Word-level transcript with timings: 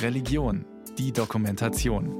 Religion, 0.00 0.64
die 0.98 1.12
Dokumentation. 1.12 2.18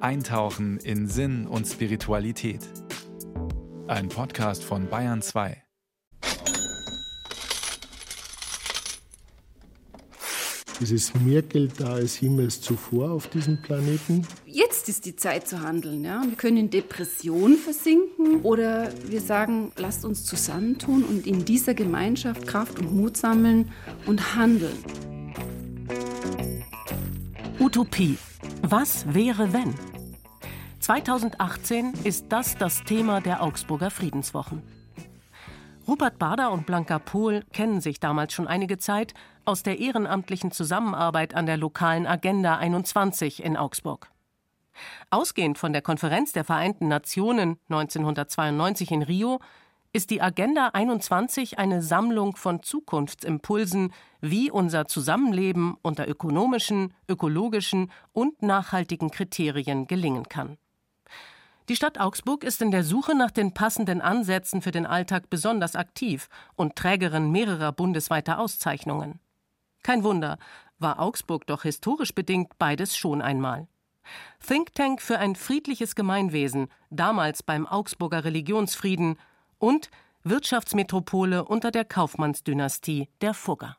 Eintauchen 0.00 0.78
in 0.78 1.06
Sinn 1.08 1.46
und 1.46 1.66
Spiritualität. 1.66 2.60
Ein 3.86 4.08
Podcast 4.08 4.64
von 4.64 4.88
Bayern 4.88 5.22
2. 5.22 5.62
Es 10.82 10.90
ist 10.90 11.18
mehr 11.22 11.40
Geld 11.40 11.80
da 11.80 11.94
als 11.94 12.20
jemals 12.20 12.60
zuvor 12.60 13.10
auf 13.10 13.28
diesem 13.28 13.62
Planeten. 13.62 14.26
Jetzt 14.44 14.90
ist 14.90 15.06
die 15.06 15.16
Zeit 15.16 15.48
zu 15.48 15.62
handeln. 15.62 16.04
Ja? 16.04 16.22
Wir 16.22 16.36
können 16.36 16.58
in 16.58 16.70
Depression 16.70 17.56
versinken 17.56 18.42
oder 18.42 18.90
wir 19.06 19.22
sagen, 19.22 19.72
lasst 19.76 20.04
uns 20.04 20.26
zusammentun 20.26 21.02
und 21.02 21.26
in 21.26 21.46
dieser 21.46 21.72
Gemeinschaft 21.72 22.46
Kraft 22.46 22.78
und 22.78 22.94
Mut 22.94 23.16
sammeln 23.16 23.72
und 24.04 24.36
handeln. 24.36 25.15
Utopie. 27.76 28.16
Was 28.62 29.12
wäre, 29.12 29.52
wenn? 29.52 29.74
2018 30.80 31.92
ist 32.04 32.24
das 32.30 32.56
das 32.56 32.82
Thema 32.84 33.20
der 33.20 33.42
Augsburger 33.42 33.90
Friedenswochen. 33.90 34.62
Rupert 35.86 36.18
Bader 36.18 36.52
und 36.52 36.64
Blanka 36.64 36.98
Pohl 36.98 37.44
kennen 37.52 37.82
sich 37.82 38.00
damals 38.00 38.32
schon 38.32 38.48
einige 38.48 38.78
Zeit 38.78 39.12
aus 39.44 39.62
der 39.62 39.78
ehrenamtlichen 39.78 40.52
Zusammenarbeit 40.52 41.34
an 41.34 41.44
der 41.44 41.58
lokalen 41.58 42.06
Agenda 42.06 42.56
21 42.56 43.44
in 43.44 43.58
Augsburg. 43.58 44.10
Ausgehend 45.10 45.58
von 45.58 45.74
der 45.74 45.82
Konferenz 45.82 46.32
der 46.32 46.44
Vereinten 46.44 46.88
Nationen 46.88 47.58
1992 47.68 48.90
in 48.90 49.02
Rio 49.02 49.38
ist 49.96 50.10
die 50.10 50.20
Agenda 50.20 50.68
21 50.74 51.58
eine 51.58 51.80
Sammlung 51.80 52.36
von 52.36 52.62
Zukunftsimpulsen, 52.62 53.94
wie 54.20 54.50
unser 54.50 54.84
Zusammenleben 54.84 55.78
unter 55.80 56.06
ökonomischen, 56.06 56.92
ökologischen 57.08 57.90
und 58.12 58.42
nachhaltigen 58.42 59.10
Kriterien 59.10 59.86
gelingen 59.86 60.28
kann. 60.28 60.58
Die 61.70 61.76
Stadt 61.76 61.98
Augsburg 61.98 62.44
ist 62.44 62.60
in 62.60 62.72
der 62.72 62.84
Suche 62.84 63.16
nach 63.16 63.30
den 63.30 63.54
passenden 63.54 64.02
Ansätzen 64.02 64.60
für 64.60 64.70
den 64.70 64.84
Alltag 64.84 65.30
besonders 65.30 65.74
aktiv 65.74 66.28
und 66.56 66.76
Trägerin 66.76 67.32
mehrerer 67.32 67.72
bundesweiter 67.72 68.38
Auszeichnungen. 68.38 69.18
Kein 69.82 70.04
Wunder, 70.04 70.36
war 70.78 71.00
Augsburg 71.00 71.46
doch 71.46 71.62
historisch 71.62 72.14
bedingt 72.14 72.58
beides 72.58 72.98
schon 72.98 73.22
einmal. 73.22 73.66
Think 74.46 74.74
Tank 74.74 75.00
für 75.00 75.18
ein 75.18 75.36
friedliches 75.36 75.94
Gemeinwesen, 75.94 76.68
damals 76.90 77.42
beim 77.42 77.66
Augsburger 77.66 78.24
Religionsfrieden 78.24 79.16
und 79.58 79.90
Wirtschaftsmetropole 80.22 81.44
unter 81.44 81.70
der 81.70 81.84
Kaufmannsdynastie 81.84 83.08
der 83.20 83.34
Fugger. 83.34 83.76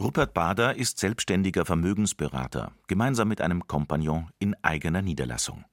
Rupert 0.00 0.32
Bader 0.32 0.76
ist 0.76 0.98
selbstständiger 0.98 1.64
Vermögensberater, 1.64 2.72
gemeinsam 2.86 3.28
mit 3.28 3.40
einem 3.40 3.66
Kompagnon 3.66 4.30
in 4.38 4.54
eigener 4.62 5.02
Niederlassung. 5.02 5.64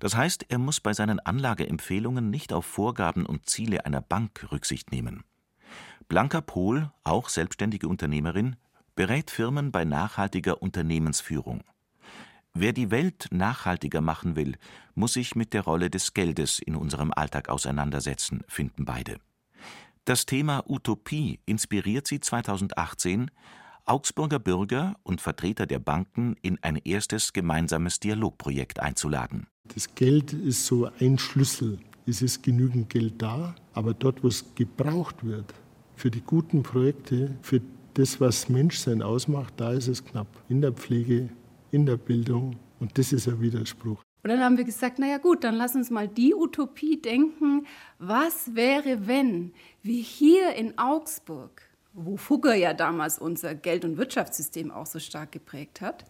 Das 0.00 0.16
heißt, 0.16 0.46
er 0.48 0.58
muss 0.58 0.80
bei 0.80 0.92
seinen 0.92 1.20
Anlageempfehlungen 1.20 2.28
nicht 2.28 2.52
auf 2.52 2.66
Vorgaben 2.66 3.24
und 3.24 3.48
Ziele 3.48 3.86
einer 3.86 4.00
Bank 4.00 4.48
Rücksicht 4.50 4.90
nehmen. 4.90 5.24
Blanka 6.08 6.40
Pohl, 6.40 6.90
auch 7.04 7.28
selbstständige 7.28 7.88
Unternehmerin, 7.88 8.56
berät 8.94 9.30
Firmen 9.30 9.72
bei 9.72 9.84
nachhaltiger 9.84 10.60
Unternehmensführung. 10.60 11.62
Wer 12.54 12.74
die 12.74 12.90
Welt 12.90 13.28
nachhaltiger 13.30 14.02
machen 14.02 14.36
will, 14.36 14.56
muss 14.94 15.14
sich 15.14 15.34
mit 15.34 15.54
der 15.54 15.62
Rolle 15.62 15.88
des 15.88 16.12
Geldes 16.12 16.58
in 16.58 16.76
unserem 16.76 17.10
Alltag 17.10 17.48
auseinandersetzen, 17.48 18.42
finden 18.46 18.84
beide. 18.84 19.18
Das 20.04 20.26
Thema 20.26 20.62
Utopie 20.68 21.40
inspiriert 21.46 22.06
sie 22.06 22.20
2018, 22.20 23.30
Augsburger 23.84 24.38
Bürger 24.38 24.96
und 25.02 25.20
Vertreter 25.20 25.66
der 25.66 25.78
Banken 25.78 26.36
in 26.42 26.58
ein 26.62 26.76
erstes 26.76 27.32
gemeinsames 27.32 28.00
Dialogprojekt 28.00 28.80
einzuladen. 28.80 29.46
Das 29.74 29.94
Geld 29.94 30.32
ist 30.32 30.66
so 30.66 30.90
ein 31.00 31.18
Schlüssel. 31.18 31.78
Es 32.06 32.20
ist 32.20 32.42
genügend 32.42 32.90
Geld 32.90 33.14
da, 33.22 33.54
aber 33.72 33.94
dort, 33.94 34.22
wo 34.22 34.28
es 34.28 34.54
gebraucht 34.54 35.24
wird, 35.24 35.54
für 35.96 36.10
die 36.10 36.20
guten 36.20 36.62
Projekte, 36.62 37.34
für 37.42 37.60
das, 37.94 38.20
was 38.20 38.48
Menschsein 38.48 39.02
ausmacht, 39.02 39.54
da 39.56 39.72
ist 39.72 39.88
es 39.88 40.04
knapp. 40.04 40.26
In 40.48 40.60
der 40.60 40.72
Pflege, 40.72 41.30
in 41.72 41.86
der 41.86 41.96
Bildung. 41.96 42.56
Und 42.78 42.96
das 42.96 43.12
ist 43.12 43.26
ein 43.26 43.40
Widerspruch. 43.40 44.00
Und 44.22 44.30
dann 44.30 44.40
haben 44.40 44.56
wir 44.56 44.64
gesagt, 44.64 45.00
naja 45.00 45.18
gut, 45.18 45.42
dann 45.42 45.56
lass 45.56 45.74
uns 45.74 45.90
mal 45.90 46.06
die 46.06 46.32
Utopie 46.34 47.00
denken, 47.00 47.66
was 47.98 48.54
wäre, 48.54 49.08
wenn 49.08 49.52
wir 49.82 50.00
hier 50.00 50.54
in 50.54 50.78
Augsburg, 50.78 51.62
wo 51.92 52.16
Fugger 52.16 52.54
ja 52.54 52.72
damals 52.72 53.18
unser 53.18 53.56
Geld- 53.56 53.84
und 53.84 53.96
Wirtschaftssystem 53.96 54.70
auch 54.70 54.86
so 54.86 55.00
stark 55.00 55.32
geprägt 55.32 55.80
hat, 55.80 56.04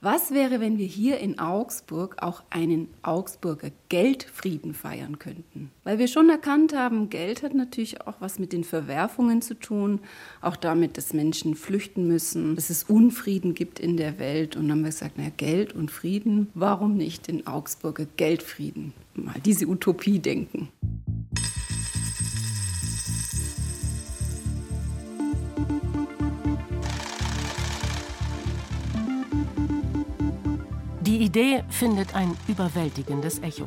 was 0.00 0.30
wäre, 0.30 0.60
wenn 0.60 0.78
wir 0.78 0.86
hier 0.86 1.18
in 1.18 1.40
Augsburg 1.40 2.22
auch 2.22 2.44
einen 2.50 2.88
Augsburger 3.02 3.70
Geldfrieden 3.88 4.72
feiern 4.72 5.18
könnten? 5.18 5.72
Weil 5.82 5.98
wir 5.98 6.06
schon 6.06 6.30
erkannt 6.30 6.72
haben, 6.72 7.10
Geld 7.10 7.42
hat 7.42 7.52
natürlich 7.52 8.06
auch 8.06 8.14
was 8.20 8.38
mit 8.38 8.52
den 8.52 8.62
Verwerfungen 8.62 9.42
zu 9.42 9.54
tun, 9.54 9.98
auch 10.40 10.54
damit, 10.54 10.98
dass 10.98 11.12
Menschen 11.14 11.56
flüchten 11.56 12.06
müssen, 12.06 12.54
dass 12.54 12.70
es 12.70 12.84
Unfrieden 12.84 13.54
gibt 13.54 13.80
in 13.80 13.96
der 13.96 14.20
Welt. 14.20 14.54
Und 14.54 14.68
dann 14.68 14.78
haben 14.78 14.84
wir 14.84 14.90
gesagt, 14.90 15.14
na, 15.16 15.30
Geld 15.36 15.72
und 15.72 15.90
Frieden, 15.90 16.48
warum 16.54 16.96
nicht 16.96 17.26
den 17.26 17.48
Augsburger 17.48 18.06
Geldfrieden? 18.16 18.92
Mal 19.14 19.40
diese 19.44 19.66
Utopie 19.66 20.20
denken. 20.20 20.68
Die 31.18 31.24
Idee 31.24 31.64
findet 31.68 32.14
ein 32.14 32.36
überwältigendes 32.46 33.40
Echo. 33.40 33.66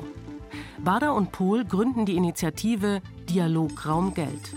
Bader 0.77 1.13
und 1.13 1.33
Pohl 1.33 1.65
gründen 1.65 2.05
die 2.05 2.15
Initiative 2.15 3.01
Dialograum 3.29 4.13
Geld. 4.13 4.53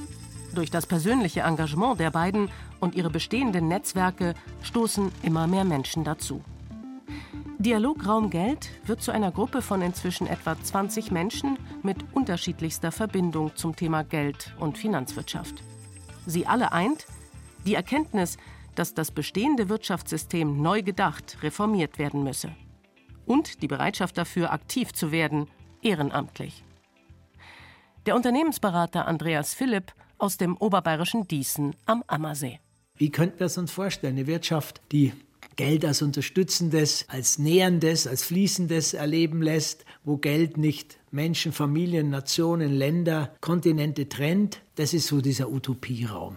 Durch 0.55 0.71
das 0.71 0.87
persönliche 0.87 1.41
Engagement 1.41 1.99
der 1.99 2.13
beiden 2.13 2.51
und 2.79 2.95
ihre 2.95 3.11
bestehenden 3.11 3.67
Netzwerke 3.67 4.35
stoßen 4.63 5.11
immer 5.25 5.49
mehr 5.49 5.65
Menschen 5.65 6.05
dazu. 6.05 6.41
Dialograum 7.59 8.31
Geld 8.31 8.71
wird 8.87 9.03
zu 9.03 9.11
einer 9.11 9.33
Gruppe 9.33 9.61
von 9.61 9.83
inzwischen 9.83 10.29
etwa 10.29 10.55
20 10.63 11.11
Menschen 11.11 11.59
mit 11.83 11.97
unterschiedlichster 12.13 12.93
Verbindung 12.93 13.57
zum 13.57 13.75
Thema 13.75 14.05
Geld 14.05 14.55
und 14.61 14.79
Finanzwirtschaft. 14.79 15.65
Sie 16.27 16.47
alle 16.47 16.71
eint 16.71 17.07
die 17.67 17.75
Erkenntnis, 17.75 18.37
dass 18.77 18.95
das 18.95 19.11
bestehende 19.11 19.69
Wirtschaftssystem 19.69 20.63
neu 20.63 20.83
gedacht, 20.83 21.39
reformiert 21.43 21.99
werden 21.99 22.23
müsse 22.23 22.53
und 23.27 23.63
die 23.63 23.69
Bereitschaft 23.69 24.19
dafür, 24.19 24.53
aktiv 24.53 24.93
zu 24.93 25.13
werden, 25.13 25.49
ehrenamtlich. 25.83 26.65
Der 28.07 28.17
Unternehmensberater 28.17 29.07
Andreas 29.07 29.55
Philipp 29.55 29.93
aus 30.19 30.37
dem 30.37 30.57
oberbayerischen 30.57 31.27
Diesen 31.27 31.75
am 31.87 32.05
Ammersee. 32.07 32.61
Wie 32.97 33.11
könnten 33.11 33.41
wir 33.41 33.47
es 33.47 33.59
uns 33.59 33.73
vorstellen? 33.73 34.15
Eine 34.17 34.27
Wirtschaft, 34.27 34.81
die 34.93 35.13
Geld 35.57 35.85
als 35.85 36.03
Unterstützendes, 36.03 37.07
als 37.09 37.39
Näherndes, 37.39 38.07
als 38.07 38.25
Fließendes 38.25 38.95
erleben 38.95 39.43
lässt, 39.43 39.85
wo 40.05 40.17
Geld 40.17 40.57
nicht 40.57 40.99
Menschen, 41.11 41.53
Familien, 41.53 42.11
Nationen, 42.11 42.73
Länder, 42.73 43.35
Kontinente 43.41 44.09
trennt, 44.09 44.61
das 44.75 44.95
ist 44.95 45.07
so 45.07 45.21
dieser 45.21 45.51
Utopieraum. 45.51 46.37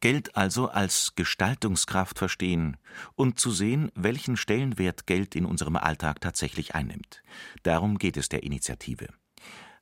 Geld 0.00 0.34
also 0.34 0.68
als 0.68 1.14
Gestaltungskraft 1.14 2.18
verstehen 2.18 2.78
und 3.16 3.38
zu 3.38 3.50
sehen, 3.50 3.92
welchen 3.94 4.36
Stellenwert 4.36 5.06
Geld 5.06 5.36
in 5.36 5.44
unserem 5.44 5.76
Alltag 5.76 6.20
tatsächlich 6.22 6.74
einnimmt. 6.74 7.22
Darum 7.62 7.98
geht 7.98 8.16
es 8.16 8.30
der 8.30 8.42
Initiative. 8.42 9.08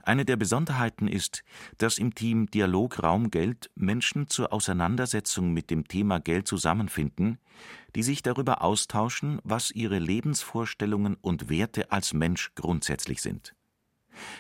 Eine 0.02 0.24
der 0.24 0.36
Besonderheiten 0.36 1.06
ist, 1.06 1.44
dass 1.76 1.98
im 1.98 2.14
Team 2.14 2.50
Dialog 2.50 3.02
Raum 3.02 3.30
Geld 3.30 3.70
Menschen 3.74 4.26
zur 4.28 4.52
Auseinandersetzung 4.52 5.52
mit 5.52 5.70
dem 5.70 5.86
Thema 5.86 6.18
Geld 6.18 6.48
zusammenfinden, 6.48 7.38
die 7.94 8.02
sich 8.02 8.22
darüber 8.22 8.62
austauschen, 8.62 9.38
was 9.44 9.70
ihre 9.70 9.98
Lebensvorstellungen 9.98 11.14
und 11.20 11.48
Werte 11.50 11.92
als 11.92 12.14
Mensch 12.14 12.54
grundsätzlich 12.54 13.20
sind. 13.20 13.54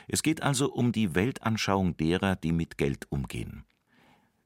Es 0.08 0.22
geht 0.22 0.42
also 0.42 0.72
um 0.72 0.90
die 0.90 1.14
Weltanschauung 1.14 1.96
derer, 1.96 2.34
die 2.34 2.52
mit 2.52 2.78
Geld 2.78 3.06
umgehen. 3.10 3.64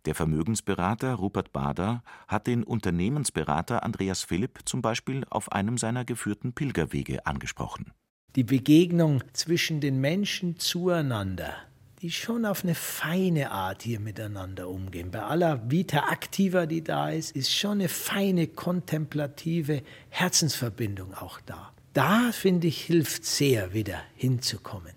Der 0.05 0.17
Vermögensberater 0.17 1.15
Rupert 1.15 1.53
Bader 1.53 2.03
hat 2.27 2.49
den 2.49 2.65
Unternehmensberater 2.65 3.85
Andreas 3.85 4.25
Philipp 4.25 4.61
zum 4.65 4.83
Beispiel 4.83 5.25
auf 5.31 5.53
einem 5.53 5.79
seiner 5.79 6.05
geführten 6.05 6.53
Pilgerwege 6.53 7.25
angesprochen. 7.25 7.93
Die 8.35 8.43
Begegnung 8.43 9.23
zwischen 9.33 9.81
den 9.81 10.01
Menschen 10.01 10.59
zueinander, 10.59 11.55
die 12.01 12.11
schon 12.11 12.47
auf 12.47 12.65
eine 12.65 12.75
feine 12.75 13.53
Art 13.53 13.83
hier 13.83 14.01
miteinander 14.01 14.69
umgehen. 14.69 15.13
Bei 15.13 15.23
aller 15.23 15.71
Vita 15.71 16.11
Activa, 16.11 16.67
die 16.67 16.83
da 16.83 17.11
ist, 17.11 17.37
ist 17.37 17.53
schon 17.53 17.73
eine 17.73 17.89
feine, 17.89 18.49
kontemplative 18.49 19.83
Herzensverbindung 20.09 21.15
auch 21.15 21.41
da. 21.47 21.73
Da, 21.93 22.33
finde 22.33 22.67
ich, 22.67 22.83
hilft 22.83 23.25
sehr, 23.25 23.73
wieder 23.73 24.03
hinzukommen. 24.17 24.95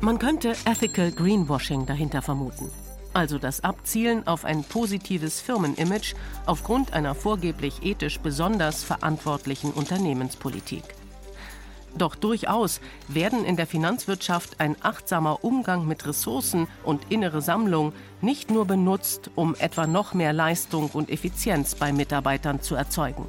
Man 0.00 0.18
könnte 0.18 0.54
Ethical 0.64 1.10
Greenwashing 1.10 1.84
dahinter 1.84 2.22
vermuten. 2.22 2.70
also 3.14 3.38
das 3.38 3.64
Abzielen 3.64 4.26
auf 4.28 4.44
ein 4.44 4.62
positives 4.62 5.40
Firmenimage 5.40 6.14
aufgrund 6.46 6.92
einer 6.92 7.16
vorgeblich 7.16 7.82
ethisch 7.82 8.20
besonders 8.20 8.84
verantwortlichen 8.84 9.72
Unternehmenspolitik. 9.72 10.84
Doch 11.96 12.14
durchaus 12.14 12.80
werden 13.08 13.44
in 13.44 13.56
der 13.56 13.66
Finanzwirtschaft 13.66 14.60
ein 14.60 14.76
achtsamer 14.82 15.42
Umgang 15.42 15.88
mit 15.88 16.06
Ressourcen 16.06 16.68
und 16.84 17.10
innere 17.10 17.42
Sammlung 17.42 17.92
nicht 18.20 18.50
nur 18.50 18.66
benutzt, 18.66 19.30
um 19.34 19.56
etwa 19.58 19.86
noch 19.86 20.14
mehr 20.14 20.32
Leistung 20.32 20.90
und 20.92 21.10
Effizienz 21.10 21.74
bei 21.74 21.92
Mitarbeitern 21.92 22.60
zu 22.60 22.76
erzeugen. 22.76 23.24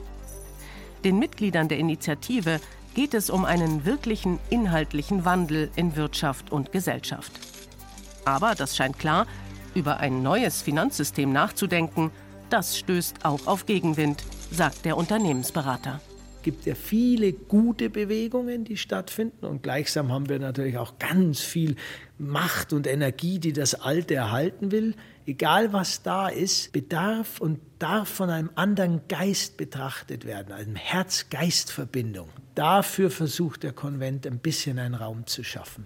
Den 1.04 1.18
Mitgliedern 1.18 1.70
der 1.70 1.80
Initiative 1.80 2.60
geht 3.00 3.14
es 3.14 3.30
um 3.30 3.46
einen 3.46 3.86
wirklichen 3.86 4.40
inhaltlichen 4.50 5.24
Wandel 5.24 5.72
in 5.78 5.96
Wirtschaft 5.96 6.52
und 6.52 6.74
Gesellschaft. 6.74 7.32
Aber, 8.26 8.56
das 8.56 8.76
scheint 8.76 9.00
klar, 9.00 9.26
über 9.74 10.02
ein 10.02 10.22
neues 10.22 10.62
Finanzsystem 10.62 11.32
nachzudenken, 11.32 12.12
das 12.50 12.78
stößt 12.78 13.24
auch 13.24 13.48
auf 13.48 13.66
Gegenwind, 13.66 14.26
sagt 14.52 14.84
der 14.84 14.98
Unternehmensberater 14.98 16.02
gibt 16.42 16.66
ja 16.66 16.74
viele 16.74 17.34
gute 17.34 17.90
Bewegungen, 17.90 18.64
die 18.64 18.78
stattfinden. 18.78 19.46
Und 19.46 19.62
gleichsam 19.62 20.12
haben 20.12 20.30
wir 20.30 20.40
natürlich 20.40 20.78
auch 20.78 20.98
ganz 20.98 21.42
viel 21.42 21.76
Macht 22.18 22.72
und 22.72 22.88
Energie, 22.88 23.40
die 23.40 23.52
das 23.52 23.76
Alte 23.76 24.16
erhalten 24.16 24.72
will. 24.72 24.96
Egal 25.26 25.74
was 25.74 26.02
da 26.02 26.30
ist, 26.30 26.72
bedarf 26.72 27.42
und 27.42 27.60
darf 27.78 28.08
von 28.08 28.30
einem 28.30 28.50
anderen 28.56 29.02
Geist 29.10 29.58
betrachtet 29.58 30.26
werden, 30.26 30.54
einem 30.54 30.76
Herz-Geist-Verbindung. 30.76 32.30
Dafür 32.60 33.10
versucht 33.10 33.64
der 33.64 33.72
Konvent 33.72 34.28
ein 34.28 34.40
bisschen 34.40 34.80
einen 34.80 34.94
Raum 34.94 35.26
zu 35.26 35.46
schaffen. 35.46 35.86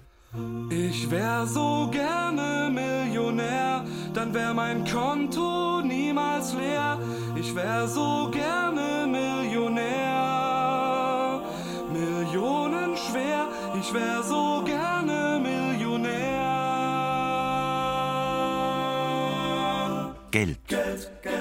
Ich 0.72 1.12
wär 1.12 1.46
so 1.46 1.88
gerne 1.92 2.72
Millionär, 2.72 3.86
dann 4.16 4.34
wär 4.34 4.56
mein 4.56 4.84
Konto 4.84 5.82
niemals 5.84 6.56
leer. 6.56 6.98
Ich 7.36 7.54
wär 7.54 7.88
so 7.88 8.32
gerne 8.32 9.06
Millionär, 9.06 9.84
Millionen 11.92 12.98
schwer. 12.98 13.48
Ich 13.80 13.94
wär 13.94 14.24
so 14.24 14.64
gerne 14.66 15.40
Millionär. 15.40 16.16
Geld, 20.32 20.58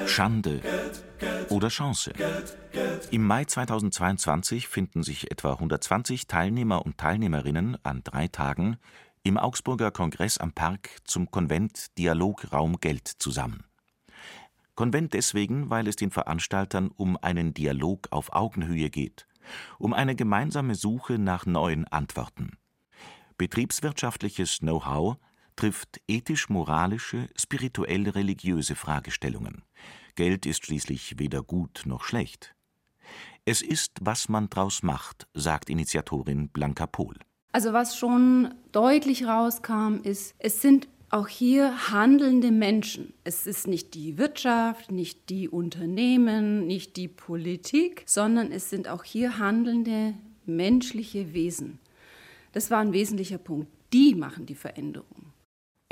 Schande 0.05 0.61
oder 1.49 1.69
Chance. 1.69 2.13
Im 3.11 3.27
Mai 3.27 3.45
2022 3.45 4.69
finden 4.69 5.03
sich 5.03 5.31
etwa 5.31 5.53
120 5.53 6.27
Teilnehmer 6.27 6.85
und 6.85 6.99
Teilnehmerinnen 6.99 7.77
an 7.85 8.03
drei 8.05 8.29
Tagen 8.29 8.79
im 9.23 9.39
Augsburger 9.39 9.91
Kongress 9.91 10.39
am 10.39 10.53
Park 10.53 10.91
zum 11.05 11.31
Konvent 11.31 11.97
Dialograum 11.99 12.81
Geld 12.81 13.07
zusammen. 13.07 13.65
Konvent 14.75 15.13
deswegen, 15.13 15.71
weil 15.71 15.87
es 15.87 15.97
den 15.97 16.11
Veranstaltern 16.11 16.91
um 16.97 17.17
einen 17.17 17.55
Dialog 17.55 18.09
auf 18.11 18.33
Augenhöhe 18.33 18.91
geht, 18.91 19.29
um 19.79 19.93
eine 19.93 20.17
gemeinsame 20.17 20.75
Suche 20.75 21.19
nach 21.19 21.47
neuen 21.47 21.87
Antworten. 21.87 22.57
Betriebswirtschaftliches 23.37 24.59
Know-how 24.59 25.19
trifft 25.57 26.01
ethisch-moralische, 26.09 27.29
spirituell-religiöse 27.37 28.75
Fragestellungen. 28.75 29.63
Geld 30.15 30.47
ist 30.47 30.67
schließlich 30.67 31.19
weder 31.19 31.43
gut 31.43 31.83
noch 31.87 32.05
schlecht. 32.05 32.55
Es 33.45 33.63
ist, 33.63 33.93
was 34.01 34.29
man 34.29 34.49
draus 34.49 34.83
macht, 34.83 35.27
sagt 35.35 35.69
Initiatorin 35.69 36.49
Blanca 36.49 36.87
Pohl. 36.87 37.17
Also 37.53 37.73
was 37.73 37.97
schon 37.97 38.55
deutlich 38.71 39.27
rauskam, 39.27 39.97
ist, 40.03 40.35
es 40.39 40.63
sind 40.63 40.89
auch 41.11 41.29
hier 41.29 41.91
handelnde 41.91 42.51
Menschen. 42.51 43.13
Es 43.25 43.47
ist 43.47 43.67
nicht 43.67 43.95
die 43.95 44.17
Wirtschaft, 44.17 44.91
nicht 44.91 45.29
die 45.29 45.49
Unternehmen, 45.49 46.67
nicht 46.67 46.97
die 46.97 47.09
Politik, 47.09 48.05
sondern 48.07 48.51
es 48.51 48.71
sind 48.71 48.89
auch 48.89 49.05
hier 49.05 49.39
handelnde 49.39 50.15
menschliche 50.47 51.35
Wesen. 51.35 51.79
Das 52.53 52.71
war 52.71 52.79
ein 52.79 52.95
wesentlicher 52.95 53.39
Punkt. 53.39 53.71
Die 53.93 54.15
machen 54.15 54.47
die 54.47 54.55
Veränderung. 54.55 55.32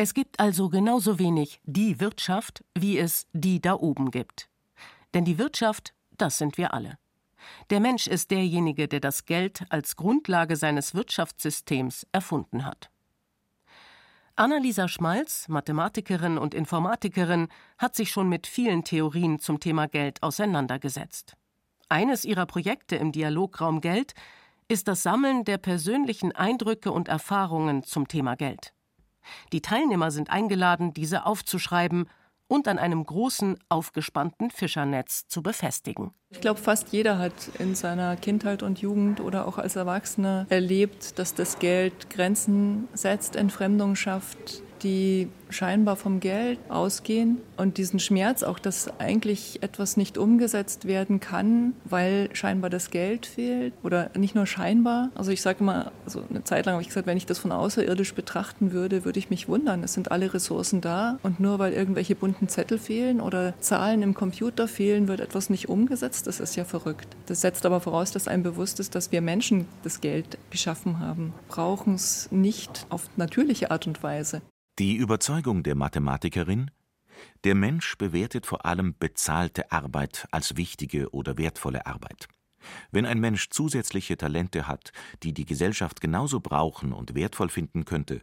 Es 0.02 0.14
gibt 0.14 0.40
also 0.40 0.70
genauso 0.70 1.18
wenig 1.18 1.60
die 1.64 2.00
Wirtschaft, 2.00 2.64
wie 2.74 2.96
es 2.96 3.26
die 3.34 3.60
da 3.60 3.74
oben 3.74 4.10
gibt. 4.10 4.48
Denn 5.12 5.26
die 5.26 5.36
Wirtschaft, 5.36 5.92
das 6.16 6.38
sind 6.38 6.56
wir 6.56 6.72
alle. 6.72 6.96
Der 7.68 7.80
Mensch 7.80 8.06
ist 8.06 8.30
derjenige, 8.30 8.88
der 8.88 9.00
das 9.00 9.26
Geld 9.26 9.66
als 9.68 9.96
Grundlage 9.96 10.56
seines 10.56 10.94
Wirtschaftssystems 10.94 12.06
erfunden 12.12 12.64
hat. 12.64 12.90
Annalisa 14.36 14.88
Schmalz, 14.88 15.48
Mathematikerin 15.48 16.38
und 16.38 16.54
Informatikerin, 16.54 17.48
hat 17.76 17.94
sich 17.94 18.10
schon 18.10 18.30
mit 18.30 18.46
vielen 18.46 18.84
Theorien 18.84 19.38
zum 19.38 19.60
Thema 19.60 19.86
Geld 19.86 20.22
auseinandergesetzt. 20.22 21.36
Eines 21.90 22.24
ihrer 22.24 22.46
Projekte 22.46 22.96
im 22.96 23.12
Dialograum 23.12 23.82
Geld 23.82 24.14
ist 24.66 24.88
das 24.88 25.02
Sammeln 25.02 25.44
der 25.44 25.58
persönlichen 25.58 26.32
Eindrücke 26.32 26.90
und 26.90 27.08
Erfahrungen 27.08 27.82
zum 27.82 28.08
Thema 28.08 28.34
Geld. 28.34 28.72
Die 29.52 29.60
Teilnehmer 29.60 30.10
sind 30.10 30.30
eingeladen, 30.30 30.94
diese 30.94 31.26
aufzuschreiben 31.26 32.06
und 32.50 32.66
an 32.66 32.78
einem 32.78 33.04
großen, 33.06 33.58
aufgespannten 33.68 34.50
Fischernetz 34.50 35.28
zu 35.28 35.40
befestigen. 35.40 36.10
Ich 36.30 36.40
glaube, 36.40 36.58
fast 36.58 36.88
jeder 36.92 37.18
hat 37.18 37.32
in 37.60 37.76
seiner 37.76 38.16
Kindheit 38.16 38.64
und 38.64 38.80
Jugend 38.80 39.20
oder 39.20 39.46
auch 39.46 39.58
als 39.58 39.76
Erwachsener 39.76 40.46
erlebt, 40.48 41.18
dass 41.20 41.34
das 41.34 41.60
Geld 41.60 42.10
Grenzen 42.10 42.88
setzt, 42.92 43.36
Entfremdung 43.36 43.94
schafft, 43.94 44.62
die 44.82 45.28
scheinbar 45.50 45.96
vom 45.96 46.20
Geld 46.20 46.58
ausgehen 46.68 47.38
und 47.56 47.78
diesen 47.78 47.98
Schmerz 47.98 48.42
auch, 48.42 48.58
dass 48.58 48.88
eigentlich 49.00 49.62
etwas 49.62 49.96
nicht 49.96 50.16
umgesetzt 50.16 50.86
werden 50.86 51.20
kann, 51.20 51.74
weil 51.84 52.28
scheinbar 52.32 52.70
das 52.70 52.90
Geld 52.90 53.26
fehlt 53.26 53.74
oder 53.82 54.10
nicht 54.16 54.34
nur 54.34 54.46
scheinbar. 54.46 55.10
Also 55.14 55.30
ich 55.30 55.42
sage 55.42 55.58
immer, 55.60 55.92
also 56.04 56.22
eine 56.30 56.44
Zeit 56.44 56.66
lang 56.66 56.74
habe 56.74 56.82
ich 56.82 56.88
gesagt, 56.88 57.06
wenn 57.06 57.16
ich 57.16 57.26
das 57.26 57.38
von 57.38 57.52
außerirdisch 57.52 58.14
betrachten 58.14 58.72
würde, 58.72 59.04
würde 59.04 59.18
ich 59.18 59.30
mich 59.30 59.48
wundern. 59.48 59.82
Es 59.82 59.94
sind 59.94 60.10
alle 60.10 60.32
Ressourcen 60.32 60.80
da 60.80 61.18
und 61.22 61.40
nur 61.40 61.58
weil 61.58 61.72
irgendwelche 61.72 62.14
bunten 62.14 62.48
Zettel 62.48 62.78
fehlen 62.78 63.20
oder 63.20 63.54
Zahlen 63.60 64.02
im 64.02 64.14
Computer 64.14 64.68
fehlen, 64.68 65.08
wird 65.08 65.20
etwas 65.20 65.50
nicht 65.50 65.68
umgesetzt. 65.68 66.26
Das 66.26 66.40
ist 66.40 66.56
ja 66.56 66.64
verrückt. 66.64 67.08
Das 67.26 67.40
setzt 67.40 67.66
aber 67.66 67.80
voraus, 67.80 68.12
dass 68.12 68.28
einem 68.28 68.42
bewusst 68.42 68.80
ist, 68.80 68.94
dass 68.94 69.12
wir 69.12 69.20
Menschen 69.20 69.66
das 69.82 70.00
Geld 70.00 70.38
geschaffen 70.50 71.00
haben, 71.00 71.32
brauchen 71.48 71.94
es 71.94 72.30
nicht 72.30 72.86
auf 72.88 73.08
natürliche 73.16 73.70
Art 73.70 73.86
und 73.86 74.02
Weise. 74.02 74.42
Die 74.78 74.96
Überzeugung 74.96 75.62
der 75.62 75.74
Mathematikerin 75.74 76.70
Der 77.44 77.54
Mensch 77.54 77.98
bewertet 77.98 78.46
vor 78.46 78.64
allem 78.64 78.94
bezahlte 78.98 79.70
Arbeit 79.72 80.26
als 80.30 80.56
wichtige 80.56 81.10
oder 81.10 81.36
wertvolle 81.36 81.86
Arbeit. 81.86 82.28
Wenn 82.90 83.06
ein 83.06 83.20
Mensch 83.20 83.50
zusätzliche 83.50 84.16
Talente 84.16 84.66
hat, 84.66 84.92
die 85.22 85.32
die 85.32 85.44
Gesellschaft 85.44 86.00
genauso 86.00 86.40
brauchen 86.40 86.92
und 86.92 87.14
wertvoll 87.14 87.48
finden 87.48 87.84
könnte, 87.84 88.22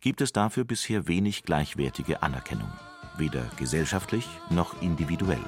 gibt 0.00 0.20
es 0.20 0.32
dafür 0.32 0.64
bisher 0.64 1.08
wenig 1.08 1.42
gleichwertige 1.42 2.22
Anerkennung, 2.22 2.72
weder 3.16 3.44
gesellschaftlich 3.56 4.26
noch 4.50 4.80
individuell. 4.80 5.44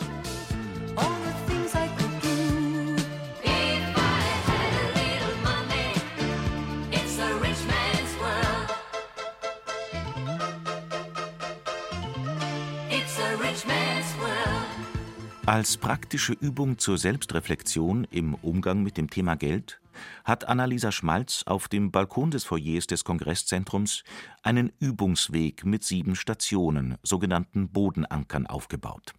Als 15.51 15.77
praktische 15.79 16.33
Übung 16.33 16.79
zur 16.79 16.97
Selbstreflexion 16.97 18.05
im 18.13 18.35
Umgang 18.35 18.85
mit 18.85 18.97
dem 18.97 19.11
Thema 19.11 19.35
Geld 19.35 19.81
hat 20.23 20.45
Annalisa 20.45 20.93
Schmalz 20.93 21.43
auf 21.45 21.67
dem 21.67 21.91
Balkon 21.91 22.31
des 22.31 22.45
Foyers 22.45 22.87
des 22.87 23.03
Kongresszentrums 23.03 24.05
einen 24.45 24.71
Übungsweg 24.79 25.65
mit 25.65 25.83
sieben 25.83 26.15
Stationen, 26.15 26.99
sogenannten 27.03 27.69
Bodenankern, 27.69 28.47
aufgebaut. 28.47 29.13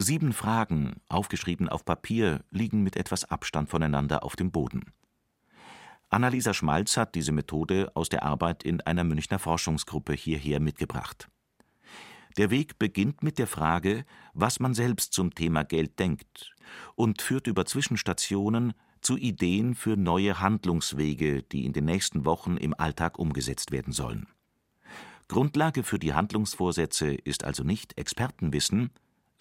Sieben 0.00 0.32
Fragen, 0.32 0.96
aufgeschrieben 1.08 1.68
auf 1.68 1.84
Papier, 1.84 2.42
liegen 2.50 2.82
mit 2.82 2.96
etwas 2.96 3.24
Abstand 3.24 3.70
voneinander 3.70 4.24
auf 4.24 4.34
dem 4.34 4.50
Boden. 4.50 4.92
Annalisa 6.08 6.52
Schmalz 6.52 6.96
hat 6.96 7.14
diese 7.14 7.30
Methode 7.30 7.92
aus 7.94 8.08
der 8.08 8.24
Arbeit 8.24 8.64
in 8.64 8.80
einer 8.80 9.04
Münchner 9.04 9.38
Forschungsgruppe 9.38 10.14
hierher 10.14 10.58
mitgebracht. 10.58 11.28
Der 12.38 12.50
Weg 12.50 12.78
beginnt 12.78 13.24
mit 13.24 13.38
der 13.38 13.48
Frage, 13.48 14.04
was 14.32 14.60
man 14.60 14.72
selbst 14.72 15.12
zum 15.12 15.34
Thema 15.34 15.64
Geld 15.64 15.98
denkt, 15.98 16.54
und 16.94 17.20
führt 17.20 17.48
über 17.48 17.66
Zwischenstationen 17.66 18.74
zu 19.00 19.16
Ideen 19.16 19.74
für 19.74 19.96
neue 19.96 20.38
Handlungswege, 20.38 21.42
die 21.42 21.66
in 21.66 21.72
den 21.72 21.84
nächsten 21.84 22.24
Wochen 22.24 22.56
im 22.56 22.74
Alltag 22.78 23.18
umgesetzt 23.18 23.72
werden 23.72 23.92
sollen. 23.92 24.28
Grundlage 25.26 25.82
für 25.82 25.98
die 25.98 26.14
Handlungsvorsätze 26.14 27.12
ist 27.12 27.42
also 27.42 27.64
nicht 27.64 27.98
Expertenwissen, 27.98 28.90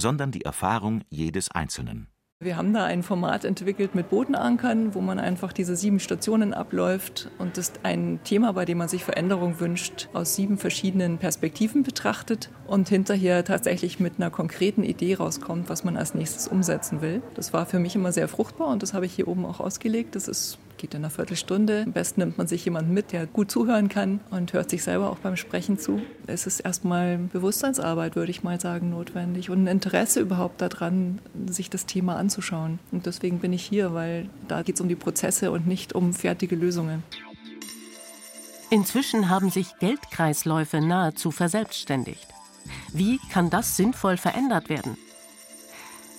sondern 0.01 0.31
die 0.31 0.41
Erfahrung 0.41 1.03
jedes 1.09 1.51
Einzelnen. 1.51 2.07
Wir 2.39 2.55
haben 2.55 2.71
da 2.71 2.85
ein 2.85 3.01
Format 3.01 3.45
entwickelt 3.45 3.95
mit 3.95 4.11
Bodenankern, 4.11 4.93
wo 4.93 5.01
man 5.01 5.17
einfach 5.17 5.51
diese 5.51 5.75
sieben 5.75 5.99
Stationen 5.99 6.53
abläuft 6.53 7.31
und 7.39 7.57
das 7.57 7.73
ein 7.81 8.19
Thema, 8.23 8.53
bei 8.53 8.63
dem 8.63 8.77
man 8.77 8.87
sich 8.87 9.03
Veränderung 9.03 9.59
wünscht, 9.59 10.07
aus 10.13 10.35
sieben 10.35 10.59
verschiedenen 10.59 11.17
Perspektiven 11.17 11.81
betrachtet 11.81 12.51
und 12.67 12.89
hinterher 12.89 13.43
tatsächlich 13.43 13.99
mit 13.99 14.13
einer 14.17 14.29
konkreten 14.29 14.83
Idee 14.83 15.15
rauskommt, 15.15 15.67
was 15.67 15.83
man 15.83 15.97
als 15.97 16.13
nächstes 16.13 16.47
umsetzen 16.47 17.01
will. 17.01 17.23
Das 17.33 17.53
war 17.53 17.65
für 17.65 17.79
mich 17.79 17.95
immer 17.95 18.11
sehr 18.11 18.27
fruchtbar 18.27 18.67
und 18.67 18.83
das 18.83 18.93
habe 18.93 19.07
ich 19.07 19.13
hier 19.13 19.27
oben 19.27 19.43
auch 19.43 19.59
ausgelegt. 19.59 20.13
Das 20.15 20.27
ist 20.27 20.59
geht 20.77 20.93
in 20.93 21.01
einer 21.01 21.09
Viertelstunde. 21.09 21.83
Am 21.85 21.93
besten 21.93 22.21
nimmt 22.21 22.37
man 22.37 22.47
sich 22.47 22.63
jemanden 22.65 22.93
mit, 22.93 23.11
der 23.11 23.27
gut 23.27 23.51
zuhören 23.51 23.89
kann 23.89 24.19
und 24.29 24.53
hört 24.53 24.69
sich 24.69 24.83
selber 24.83 25.09
auch 25.09 25.19
beim 25.19 25.35
Sprechen 25.35 25.77
zu. 25.77 26.01
Es 26.27 26.47
ist 26.47 26.59
erstmal 26.59 27.17
Bewusstseinsarbeit, 27.17 28.15
würde 28.15 28.31
ich 28.31 28.43
mal 28.43 28.59
sagen, 28.59 28.89
notwendig 28.91 29.49
und 29.49 29.63
ein 29.63 29.67
Interesse 29.67 30.19
überhaupt 30.19 30.61
daran, 30.61 31.19
sich 31.47 31.69
das 31.69 31.85
Thema 31.85 32.15
anzuschauen. 32.17 32.79
Und 32.91 33.05
deswegen 33.05 33.39
bin 33.39 33.53
ich 33.53 33.63
hier, 33.63 33.93
weil 33.93 34.29
da 34.47 34.61
geht 34.61 34.75
es 34.75 34.81
um 34.81 34.87
die 34.87 34.95
Prozesse 34.95 35.51
und 35.51 35.67
nicht 35.67 35.93
um 35.93 36.13
fertige 36.13 36.55
Lösungen. 36.55 37.03
Inzwischen 38.69 39.29
haben 39.29 39.49
sich 39.49 39.77
Geldkreisläufe 39.79 40.81
nahezu 40.81 41.31
verselbstständigt. 41.31 42.27
Wie 42.91 43.19
kann 43.31 43.49
das 43.49 43.77
sinnvoll 43.77 44.17
verändert 44.17 44.67
werden? 44.69 44.97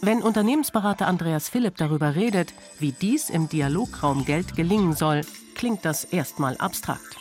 Wenn 0.01 0.23
Unternehmensberater 0.23 1.09
Andreas 1.09 1.49
Philipp 1.49 1.77
darüber 1.77 2.15
redet, 2.15 2.55
wie 2.79 2.93
dies 2.93 3.31
im 3.31 3.49
Dialograum 3.49 4.25
Geld 4.25 4.55
gelingen 4.55 4.95
soll, 4.95 5.23
klingt 5.57 5.85
das 5.85 6.05
erstmal 6.05 6.57
abstrakt. 6.59 7.17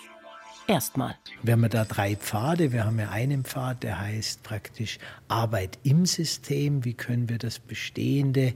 Erstmal. 0.67 1.15
Wir 1.41 1.53
haben 1.53 1.67
da 1.69 1.85
drei 1.85 2.15
Pfade. 2.15 2.71
Wir 2.71 2.85
haben 2.85 2.99
ja 2.99 3.09
einen 3.09 3.45
Pfad, 3.45 3.81
der 3.81 3.99
heißt 3.99 4.43
praktisch 4.43 4.99
Arbeit 5.27 5.79
im 5.83 6.05
System. 6.05 6.85
Wie 6.85 6.93
können 6.93 7.29
wir 7.29 7.39
das 7.39 7.57
Bestehende 7.57 8.53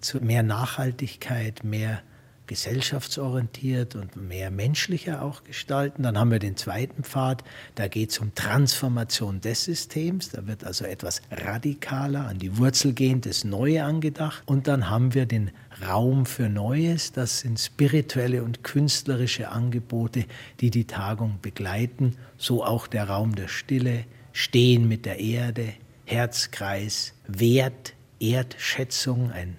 zu 0.00 0.18
mehr 0.18 0.42
Nachhaltigkeit, 0.42 1.64
mehr 1.64 2.02
gesellschaftsorientiert 2.46 3.94
und 3.94 4.16
mehr 4.16 4.50
menschlicher 4.50 5.22
auch 5.22 5.44
gestalten. 5.44 6.02
Dann 6.02 6.18
haben 6.18 6.30
wir 6.30 6.38
den 6.38 6.56
zweiten 6.56 7.04
Pfad, 7.04 7.44
da 7.74 7.88
geht 7.88 8.10
es 8.10 8.18
um 8.18 8.34
Transformation 8.34 9.40
des 9.40 9.64
Systems, 9.64 10.30
da 10.30 10.46
wird 10.46 10.64
also 10.64 10.84
etwas 10.84 11.22
radikaler, 11.30 12.26
an 12.26 12.38
die 12.38 12.58
Wurzel 12.58 12.92
gehend, 12.92 13.26
das 13.26 13.44
Neue 13.44 13.84
angedacht. 13.84 14.42
Und 14.46 14.66
dann 14.66 14.90
haben 14.90 15.14
wir 15.14 15.26
den 15.26 15.50
Raum 15.86 16.26
für 16.26 16.48
Neues, 16.48 17.12
das 17.12 17.40
sind 17.40 17.58
spirituelle 17.58 18.42
und 18.42 18.64
künstlerische 18.64 19.48
Angebote, 19.48 20.24
die 20.60 20.70
die 20.70 20.86
Tagung 20.86 21.38
begleiten, 21.40 22.16
so 22.36 22.64
auch 22.64 22.86
der 22.86 23.08
Raum 23.08 23.34
der 23.34 23.48
Stille, 23.48 24.04
Stehen 24.34 24.88
mit 24.88 25.04
der 25.04 25.20
Erde, 25.20 25.74
Herzkreis, 26.06 27.12
Wert, 27.28 27.92
Erdschätzung, 28.18 29.30
ein 29.30 29.56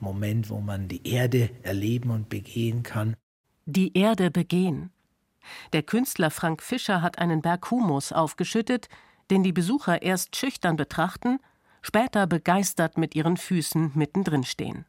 Moment, 0.00 0.50
wo 0.50 0.60
man 0.60 0.88
die 0.88 1.06
Erde 1.06 1.50
erleben 1.62 2.10
und 2.10 2.28
begehen 2.28 2.82
kann. 2.82 3.16
Die 3.66 3.96
Erde 3.96 4.30
begehen. 4.30 4.90
Der 5.72 5.82
Künstler 5.82 6.30
Frank 6.30 6.62
Fischer 6.62 7.02
hat 7.02 7.18
einen 7.18 7.42
Berg 7.42 7.70
Humus 7.70 8.12
aufgeschüttet, 8.12 8.88
den 9.30 9.42
die 9.42 9.52
Besucher 9.52 10.02
erst 10.02 10.36
schüchtern 10.36 10.76
betrachten, 10.76 11.38
später 11.82 12.26
begeistert 12.26 12.98
mit 12.98 13.14
ihren 13.14 13.36
Füßen 13.36 13.92
mittendrin 13.94 14.44
stehen. 14.44 14.84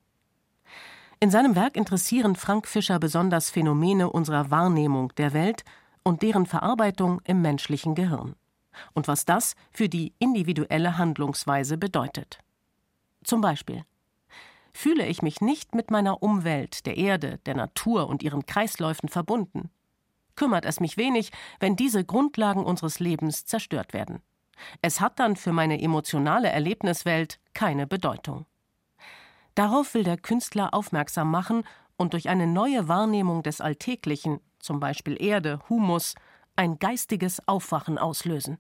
In 1.20 1.30
seinem 1.30 1.56
Werk 1.56 1.78
interessieren 1.78 2.36
Frank 2.36 2.68
Fischer 2.68 3.00
besonders 3.00 3.50
Phänomene 3.50 4.10
unserer 4.10 4.50
Wahrnehmung 4.50 5.14
der 5.18 5.34
Welt 5.34 5.64
und 6.04 6.24
deren 6.24 6.48
Verarbeitung 6.48 7.22
im 7.26 7.42
menschlichen 7.42 7.94
Gehirn 7.94 8.36
und 8.94 9.08
was 9.08 9.26
das 9.26 9.56
für 9.72 9.90
die 9.90 10.14
individuelle 10.20 10.98
Handlungsweise 10.98 11.78
bedeutet. 11.78 12.40
Zum 13.24 13.42
Beispiel 13.42 13.86
fühle 14.74 15.06
ich 15.06 15.22
mich 15.22 15.42
nicht 15.42 15.76
mit 15.76 15.92
meiner 15.92 16.24
Umwelt, 16.24 16.86
der 16.86 16.98
Erde, 16.98 17.40
der 17.46 17.56
Natur 17.56 18.08
und 18.08 18.24
ihren 18.24 18.46
Kreisläufen 18.46 19.10
verbunden. 19.10 19.70
Kümmert 20.36 20.66
es 20.66 20.80
mich 20.80 20.98
wenig, 20.98 21.32
wenn 21.60 21.76
diese 21.76 22.04
Grundlagen 22.06 22.64
unseres 22.64 23.00
Lebens 23.00 23.46
zerstört 23.46 23.94
werden. 23.94 24.22
Es 24.82 25.02
hat 25.02 25.20
dann 25.20 25.36
für 25.36 25.52
meine 25.52 25.82
emotionale 25.82 26.50
Erlebniswelt 26.50 27.40
keine 27.54 27.88
Bedeutung. 27.88 28.46
Darauf 29.56 29.94
will 29.94 30.04
der 30.04 30.18
Künstler 30.18 30.74
aufmerksam 30.74 31.30
machen 31.30 31.64
und 31.98 32.14
durch 32.14 32.30
eine 32.30 32.48
neue 32.48 32.88
Wahrnehmung 32.88 33.44
des 33.44 33.62
Alltäglichen, 33.62 34.40
zum 34.60 34.80
Beispiel 34.80 35.22
Erde, 35.22 35.60
Humus, 35.70 36.16
ein 36.56 36.80
geistiges 36.80 37.48
Aufwachen 37.48 37.98
auslösen. 37.98 38.58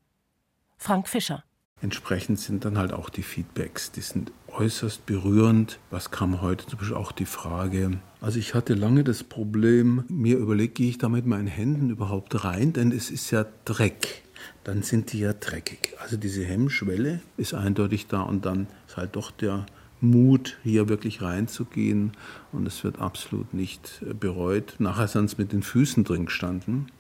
Frank 0.78 1.08
Fischer 1.08 1.44
Entsprechend 1.82 2.40
sind 2.40 2.64
dann 2.64 2.78
halt 2.78 2.94
auch 2.94 3.10
die 3.10 3.24
Feedbacks, 3.24 3.92
die 3.92 4.02
sind 4.02 4.32
äußerst 4.54 5.06
berührend. 5.06 5.80
Was 5.90 6.12
kam 6.12 6.42
heute 6.42 6.66
zum 6.66 6.80
Beispiel 6.80 6.98
auch 6.98 7.12
die 7.12 7.26
Frage, 7.26 8.00
also 8.22 8.38
ich 8.38 8.54
hatte 8.54 8.76
lange 8.76 9.04
das 9.04 9.24
Problem, 9.24 10.04
mir 10.08 10.38
überlegt, 10.38 10.76
gehe 10.76 10.90
ich 10.90 11.00
da 11.00 11.10
mit 11.10 11.26
meinen 11.26 11.48
Händen 11.48 11.90
überhaupt 11.90 12.44
rein, 12.44 12.72
denn 12.72 12.92
es 12.92 13.10
ist 13.10 13.32
ja 13.32 13.46
Dreck. 13.66 14.24
Dann 14.64 14.84
sind 14.84 15.14
die 15.14 15.20
ja 15.20 15.34
dreckig. 15.34 15.96
Also 16.00 16.18
diese 16.18 16.44
Hemmschwelle 16.44 17.22
ist 17.38 17.54
eindeutig 17.54 18.08
da 18.08 18.22
und 18.22 18.46
dann 18.46 18.68
ist 18.88 18.98
halt 18.98 19.16
doch 19.16 19.32
der 19.32 19.66
Mut, 20.02 20.58
hier 20.64 20.90
wirklich 20.90 21.22
reinzugehen 21.22 22.12
und 22.52 22.68
es 22.68 22.84
wird 22.84 23.00
absolut 23.00 23.54
nicht 23.54 24.04
bereut. 24.20 24.76
Nachher 24.80 25.08
sind 25.08 25.26
es 25.26 25.38
mit 25.38 25.52
den 25.52 25.62
Füßen 25.62 26.04
drin 26.04 26.26
gestanden. 26.26 26.92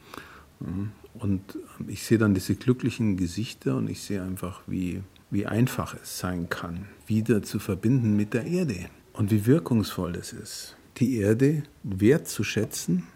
Und 1.14 1.58
ich 1.88 2.04
sehe 2.04 2.18
dann 2.18 2.34
diese 2.34 2.56
glücklichen 2.56 3.18
Gesichter 3.18 3.76
und 3.76 3.90
ich 3.90 4.02
sehe 4.02 4.22
einfach, 4.22 4.62
wie, 4.68 5.02
wie 5.32 5.48
einfach 5.48 5.96
es 5.96 6.20
sein 6.20 6.50
kann, 6.50 6.88
wieder 7.08 7.42
zu 7.42 7.58
verbinden 7.58 8.16
mit 8.16 8.34
der 8.34 8.46
Erde 8.46 8.90
und 9.14 9.32
wie 9.32 9.46
wirkungsvoll 9.46 10.16
es 10.16 10.34
ist. 10.34 10.78
Die 10.98 11.18
Erde 11.18 11.64
wertzuschätzen 11.84 13.08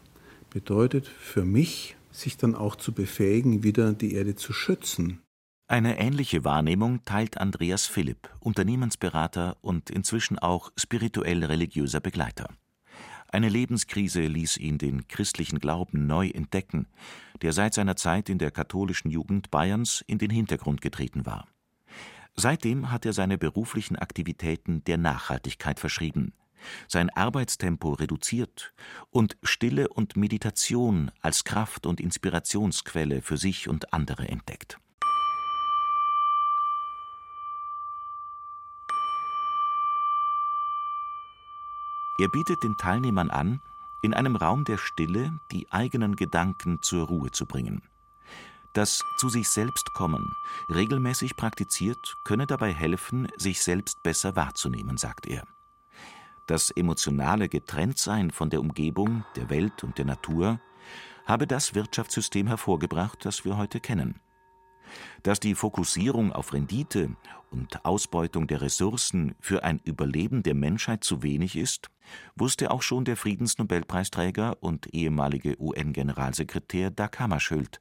bedeutet 0.50 1.07
für 1.07 1.43
mich, 1.43 1.98
sich 2.12 2.38
dann 2.38 2.55
auch 2.55 2.77
zu 2.77 2.93
befähigen, 2.93 3.63
wieder 3.63 3.93
die 3.93 4.13
Erde 4.13 4.36
zu 4.36 4.53
schützen. 4.53 5.22
Eine 5.67 6.00
ähnliche 6.00 6.45
Wahrnehmung 6.45 7.03
teilt 7.03 7.38
Andreas 7.38 7.88
Philipp, 7.88 8.29
Unternehmensberater 8.39 9.57
und 9.62 9.89
inzwischen 9.89 10.39
auch 10.39 10.72
spirituell 10.77 11.43
religiöser 11.43 12.00
Begleiter. 12.00 12.48
Eine 13.27 13.50
Lebenskrise 13.50 14.22
ließ 14.22 14.57
ihn 14.57 14.77
den 14.77 15.07
christlichen 15.07 15.60
Glauben 15.60 16.07
neu 16.07 16.29
entdecken, 16.29 16.88
der 17.41 17.51
seit 17.51 17.74
seiner 17.74 17.98
Zeit 17.98 18.29
in 18.29 18.38
der 18.38 18.51
katholischen 18.51 19.12
Jugend 19.12 19.51
Bayerns 19.51 20.03
in 20.07 20.19
den 20.19 20.29
Hintergrund 20.29 20.81
getreten 20.81 21.25
war. 21.25 21.45
Seitdem 22.36 22.92
hat 22.92 23.06
er 23.06 23.13
seine 23.13 23.38
beruflichen 23.38 23.96
Aktivitäten 23.96 24.84
der 24.84 24.98
Nachhaltigkeit 24.98 25.80
verschrieben, 25.80 26.34
sein 26.88 27.10
Arbeitstempo 27.10 27.94
reduziert 27.94 28.74
und 29.10 29.38
Stille 29.44 29.88
und 29.89 30.18
Meditation 30.18 31.12
als 31.22 31.44
Kraft 31.44 31.86
und 31.86 32.00
Inspirationsquelle 32.00 33.22
für 33.22 33.38
sich 33.38 33.70
und 33.70 33.94
andere 33.94 34.27
entdeckt 34.27 34.80
Er 42.18 42.30
bietet 42.30 42.63
den 42.63 42.77
Teilnehmern 42.77 43.30
an, 43.30 43.62
in 44.01 44.13
einem 44.13 44.38
Raum 44.38 44.63
der 44.63 44.77
Stille 44.77 45.38
die 45.51 45.70
eigenen 45.70 46.15
Gedanken 46.15 46.82
zur 46.82 47.08
Ruhe 47.08 47.32
zu 47.32 47.46
bringen. 47.46 47.82
Das 48.75 49.05
zu 49.15 49.29
sich 49.29 49.48
selbst 49.48 49.94
kommen, 49.94 50.36
regelmäßig 50.67 51.38
praktiziert, 51.38 52.17
könne 52.25 52.46
dabei 52.46 52.74
helfen, 52.74 53.29
sich 53.38 53.62
selbst 53.62 54.03
besser 54.03 54.36
wahrzunehmen, 54.36 54.98
sagt 54.98 55.27
er. 55.27 55.48
Das 56.46 56.72
emotionale 56.72 57.48
Getrenntsein 57.48 58.32
von 58.32 58.50
der 58.50 58.60
Umgebung, 58.60 59.24
der 59.38 59.50
Welt 59.50 59.86
und 59.86 59.98
der 59.98 60.03
Natur 60.03 60.60
habe 61.25 61.48
das 61.48 61.74
Wirtschaftssystem 61.74 62.48
hervorgebracht, 62.48 63.24
das 63.24 63.46
wir 63.46 63.55
heute 63.55 63.79
kennen. 63.79 64.20
Dass 65.24 65.39
die 65.39 65.55
Fokussierung 65.55 66.34
auf 66.34 66.51
Rendite 66.51 67.15
und 67.51 67.86
Ausbeutung 67.86 68.46
der 68.46 68.60
Ressourcen 68.60 69.36
für 69.39 69.63
ein 69.63 69.79
Überleben 69.86 70.44
der 70.44 70.53
Menschheit 70.53 71.05
zu 71.05 71.24
wenig 71.24 71.55
ist, 71.55 71.89
wusste 72.36 72.72
auch 72.72 72.82
schon 72.82 73.05
der 73.05 73.15
Friedensnobelpreisträger 73.15 74.62
und 74.62 74.94
ehemalige 74.94 75.55
UN-Generalsekretär 75.62 76.91
Dag 76.91 77.17
Hammarskjöld, 77.20 77.79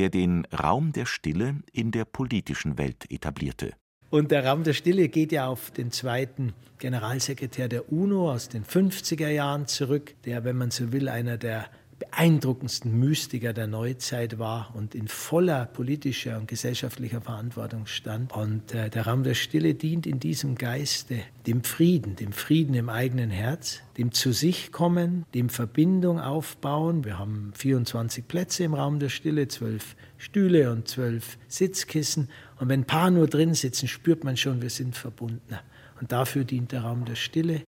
der 0.00 0.08
den 0.08 0.46
Raum 0.46 0.92
der 0.92 1.04
Stille 1.04 1.56
in 1.72 1.90
der 1.90 2.06
politischen 2.06 2.78
Welt 2.78 3.04
etablierte. 3.10 3.74
Und 4.08 4.30
der 4.30 4.46
Raum 4.46 4.64
der 4.64 4.72
Stille 4.72 5.10
geht 5.10 5.30
ja 5.30 5.46
auf 5.46 5.70
den 5.72 5.92
zweiten 5.92 6.54
Generalsekretär 6.78 7.68
der 7.68 7.92
UNO 7.92 8.32
aus 8.32 8.48
den 8.48 8.64
50er 8.64 9.28
Jahren 9.28 9.66
zurück, 9.66 10.14
der, 10.24 10.42
wenn 10.44 10.56
man 10.56 10.70
so 10.70 10.90
will, 10.92 11.10
einer 11.10 11.36
der 11.36 11.66
beeindruckendsten 12.00 12.98
Mystiker 12.98 13.52
der 13.52 13.66
Neuzeit 13.66 14.38
war 14.38 14.72
und 14.74 14.94
in 14.94 15.06
voller 15.06 15.66
politischer 15.66 16.38
und 16.38 16.48
gesellschaftlicher 16.48 17.20
Verantwortung 17.20 17.86
stand. 17.86 18.32
Und 18.32 18.74
äh, 18.74 18.88
der 18.90 19.06
Raum 19.06 19.22
der 19.22 19.34
Stille 19.34 19.74
dient 19.74 20.06
in 20.06 20.18
diesem 20.18 20.56
Geiste 20.56 21.20
dem 21.46 21.62
Frieden, 21.62 22.16
dem 22.16 22.32
Frieden 22.32 22.74
im 22.74 22.88
eigenen 22.88 23.30
Herz, 23.30 23.82
dem 23.98 24.12
zu 24.12 24.32
sich 24.32 24.72
kommen, 24.72 25.26
dem 25.34 25.50
Verbindung 25.50 26.18
aufbauen. 26.18 27.04
Wir 27.04 27.18
haben 27.18 27.52
24 27.54 28.26
Plätze 28.26 28.64
im 28.64 28.74
Raum 28.74 28.98
der 28.98 29.10
Stille, 29.10 29.46
zwölf 29.48 29.94
Stühle 30.16 30.72
und 30.72 30.88
zwölf 30.88 31.38
Sitzkissen. 31.48 32.28
Und 32.58 32.68
wenn 32.70 32.80
ein 32.80 32.86
paar 32.86 33.10
nur 33.10 33.26
drin 33.26 33.54
sitzen, 33.54 33.88
spürt 33.88 34.24
man 34.24 34.36
schon, 34.38 34.62
wir 34.62 34.70
sind 34.70 34.96
verbundener. 34.96 35.62
Und 36.00 36.12
dafür 36.12 36.44
dient 36.44 36.72
der 36.72 36.80
Raum 36.82 37.04
der 37.04 37.14
Stille. 37.14 37.62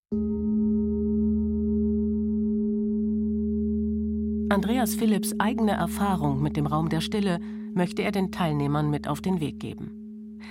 Andreas 4.51 4.96
Philipps 4.96 5.34
eigene 5.39 5.72
Erfahrung 5.72 6.41
mit 6.41 6.58
dem 6.58 6.67
Raum 6.67 6.89
der 6.89 7.00
Stille 7.00 7.39
möchte 7.74 8.01
er 8.01 8.12
den 8.12 8.34
Teilnehmern 8.34 8.89
mit 8.89 9.08
auf 9.08 9.22
den 9.22 9.39
Weg 9.39 9.62
geben. 9.62 10.41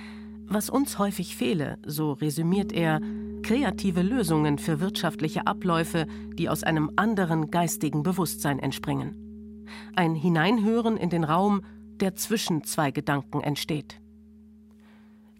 Was 0.47 0.71
uns 0.71 0.97
häufig 0.97 1.35
fehle, 1.35 1.77
so 1.85 2.13
resümiert 2.13 2.71
er, 2.71 2.99
kreative 3.43 4.01
Lösungen 4.01 4.57
für 4.57 4.79
wirtschaftliche 4.79 5.45
Abläufe, 5.45 6.07
die 6.33 6.49
aus 6.49 6.63
einem 6.63 6.89
anderen 6.95 7.51
geistigen 7.51 8.01
Bewusstsein 8.01 8.57
entspringen. 8.57 9.67
Ein 9.95 10.15
Hineinhören 10.15 10.97
in 10.97 11.11
den 11.11 11.23
Raum, 11.23 11.61
der 11.99 12.15
zwischen 12.15 12.63
zwei 12.63 12.89
Gedanken 12.89 13.41
entsteht. 13.41 14.01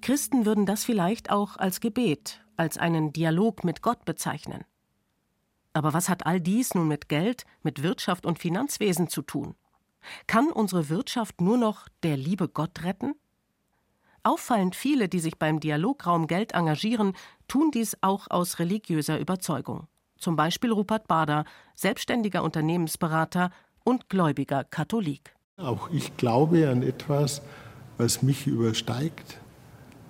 Christen 0.02 0.46
würden 0.46 0.68
das 0.68 0.84
vielleicht 0.84 1.32
auch 1.32 1.58
als 1.58 1.80
Gebet, 1.80 2.46
als 2.58 2.78
einen 2.78 3.12
Dialog 3.12 3.64
mit 3.64 3.82
Gott 3.82 4.06
bezeichnen. 4.06 4.64
Aber 5.74 5.94
was 5.94 6.10
hat 6.10 6.26
all 6.26 6.42
dies 6.42 6.74
nun 6.76 6.88
mit 6.88 7.10
Geld, 7.10 7.46
mit 7.64 7.82
Wirtschaft 7.84 8.26
und 8.26 8.40
Finanzwesen 8.40 9.08
zu 9.08 9.22
tun? 9.22 9.56
Kann 10.28 10.52
unsere 10.52 10.90
Wirtschaft 10.90 11.42
nur 11.42 11.58
noch 11.58 11.88
der 12.04 12.18
liebe 12.18 12.48
Gott 12.48 12.84
retten? 12.84 13.14
Auffallend 14.24 14.76
viele, 14.76 15.10
die 15.10 15.20
sich 15.20 15.40
beim 15.40 15.60
Dialograum 15.60 16.28
Geld 16.28 16.54
engagieren, 16.54 17.14
tun 17.48 17.72
dies 17.72 17.98
auch 18.02 18.28
aus 18.30 18.60
religiöser 18.60 19.20
Überzeugung. 19.20 19.88
Zum 20.18 20.36
Beispiel 20.36 20.72
Rupert 20.72 21.08
Bader, 21.08 21.46
selbstständiger 21.74 22.44
Unternehmensberater 22.44 23.50
und 23.84 24.10
gläubiger 24.10 24.64
Katholik. 24.64 25.36
Auch 25.58 25.90
ich 25.90 26.16
glaube 26.18 26.70
an 26.70 26.84
etwas, 26.84 27.42
was 27.98 28.22
mich 28.22 28.46
übersteigt. 28.46 29.41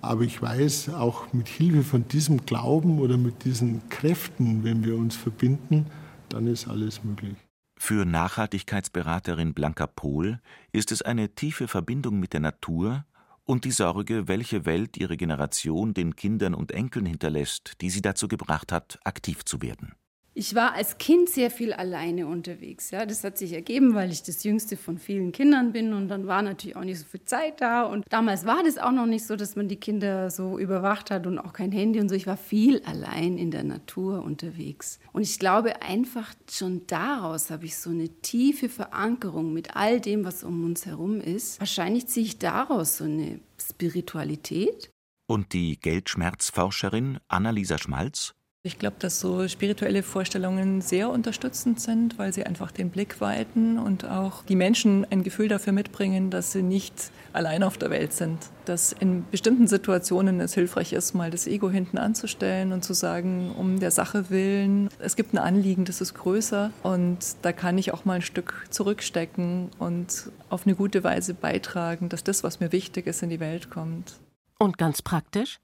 Aber 0.02 0.22
ich 0.22 0.42
weiß, 0.42 0.90
auch 0.90 1.32
mit 1.32 1.48
Hilfe 1.48 1.84
von 1.84 2.08
diesem 2.08 2.44
Glauben 2.44 2.98
oder 2.98 3.16
mit 3.16 3.44
diesen 3.44 3.88
Kräften, 3.88 4.64
wenn 4.64 4.84
wir 4.84 4.96
uns 4.96 5.14
verbinden, 5.14 5.86
dann 6.28 6.48
ist 6.48 6.66
alles 6.66 7.04
möglich. 7.04 7.36
Für 7.78 8.04
Nachhaltigkeitsberaterin 8.04 9.54
Blanca 9.54 9.86
Pohl 9.86 10.40
ist 10.72 10.90
es 10.90 11.02
eine 11.02 11.34
tiefe 11.36 11.68
Verbindung 11.68 12.18
mit 12.18 12.32
der 12.32 12.40
Natur 12.40 13.04
und 13.44 13.64
die 13.64 13.70
Sorge, 13.70 14.26
welche 14.26 14.66
Welt 14.66 14.96
ihre 14.96 15.16
Generation 15.16 15.94
den 15.94 16.16
Kindern 16.16 16.54
und 16.54 16.72
Enkeln 16.72 17.06
hinterlässt, 17.06 17.74
die 17.80 17.90
sie 17.90 18.02
dazu 18.02 18.26
gebracht 18.26 18.72
hat, 18.72 18.98
aktiv 19.04 19.44
zu 19.44 19.62
werden. 19.62 19.94
Ich 20.34 20.54
war 20.54 20.72
als 20.72 20.96
Kind 20.96 21.28
sehr 21.28 21.50
viel 21.50 21.74
alleine 21.74 22.26
unterwegs. 22.26 22.90
Ja, 22.90 23.04
das 23.04 23.22
hat 23.22 23.36
sich 23.36 23.52
ergeben, 23.52 23.94
weil 23.94 24.10
ich 24.10 24.22
das 24.22 24.44
jüngste 24.44 24.78
von 24.78 24.96
vielen 24.96 25.30
Kindern 25.30 25.72
bin 25.72 25.92
und 25.92 26.08
dann 26.08 26.26
war 26.26 26.40
natürlich 26.40 26.74
auch 26.74 26.84
nicht 26.84 27.00
so 27.00 27.04
viel 27.04 27.22
Zeit 27.24 27.60
da. 27.60 27.82
Und 27.82 28.06
damals 28.08 28.46
war 28.46 28.62
das 28.64 28.78
auch 28.78 28.92
noch 28.92 29.04
nicht 29.04 29.26
so, 29.26 29.36
dass 29.36 29.56
man 29.56 29.68
die 29.68 29.76
Kinder 29.76 30.30
so 30.30 30.58
überwacht 30.58 31.10
hat 31.10 31.26
und 31.26 31.38
auch 31.38 31.52
kein 31.52 31.70
Handy 31.70 32.00
und 32.00 32.08
so. 32.08 32.14
Ich 32.14 32.26
war 32.26 32.38
viel 32.38 32.82
allein 32.84 33.36
in 33.36 33.50
der 33.50 33.62
Natur 33.62 34.22
unterwegs. 34.22 35.00
Und 35.12 35.20
ich 35.20 35.38
glaube 35.38 35.82
einfach 35.82 36.32
schon 36.50 36.86
daraus 36.86 37.50
habe 37.50 37.66
ich 37.66 37.76
so 37.76 37.90
eine 37.90 38.08
tiefe 38.08 38.70
Verankerung 38.70 39.52
mit 39.52 39.76
all 39.76 40.00
dem, 40.00 40.24
was 40.24 40.44
um 40.44 40.64
uns 40.64 40.86
herum 40.86 41.20
ist. 41.20 41.60
Wahrscheinlich 41.60 42.06
ziehe 42.06 42.24
ich 42.24 42.38
daraus 42.38 42.96
so 42.96 43.04
eine 43.04 43.40
Spiritualität. 43.60 44.90
Und 45.26 45.52
die 45.52 45.78
Geldschmerzforscherin 45.78 47.18
Annalisa 47.28 47.76
Schmalz? 47.76 48.34
Ich 48.64 48.78
glaube, 48.78 48.94
dass 49.00 49.18
so 49.18 49.48
spirituelle 49.48 50.04
Vorstellungen 50.04 50.82
sehr 50.82 51.10
unterstützend 51.10 51.80
sind, 51.80 52.16
weil 52.16 52.32
sie 52.32 52.46
einfach 52.46 52.70
den 52.70 52.90
Blick 52.90 53.20
weiten 53.20 53.76
und 53.76 54.04
auch 54.04 54.44
die 54.44 54.54
Menschen 54.54 55.04
ein 55.10 55.24
Gefühl 55.24 55.48
dafür 55.48 55.72
mitbringen, 55.72 56.30
dass 56.30 56.52
sie 56.52 56.62
nicht 56.62 57.10
allein 57.32 57.64
auf 57.64 57.76
der 57.76 57.90
Welt 57.90 58.12
sind. 58.12 58.38
Dass 58.64 58.92
in 58.92 59.24
bestimmten 59.32 59.66
Situationen 59.66 60.40
es 60.40 60.54
hilfreich 60.54 60.92
ist, 60.92 61.12
mal 61.12 61.32
das 61.32 61.48
Ego 61.48 61.70
hinten 61.70 61.98
anzustellen 61.98 62.72
und 62.72 62.84
zu 62.84 62.92
sagen, 62.92 63.50
um 63.58 63.80
der 63.80 63.90
Sache 63.90 64.30
willen, 64.30 64.90
es 65.00 65.16
gibt 65.16 65.34
ein 65.34 65.38
Anliegen, 65.38 65.84
das 65.84 66.00
ist 66.00 66.14
größer 66.14 66.70
und 66.84 67.18
da 67.42 67.52
kann 67.52 67.78
ich 67.78 67.92
auch 67.92 68.04
mal 68.04 68.14
ein 68.14 68.22
Stück 68.22 68.68
zurückstecken 68.70 69.70
und 69.80 70.30
auf 70.50 70.68
eine 70.68 70.76
gute 70.76 71.02
Weise 71.02 71.34
beitragen, 71.34 72.08
dass 72.08 72.22
das, 72.22 72.44
was 72.44 72.60
mir 72.60 72.70
wichtig 72.70 73.08
ist, 73.08 73.24
in 73.24 73.30
die 73.30 73.40
Welt 73.40 73.70
kommt. 73.70 74.20
Und 74.60 74.78
ganz 74.78 75.02
praktisch? 75.02 75.58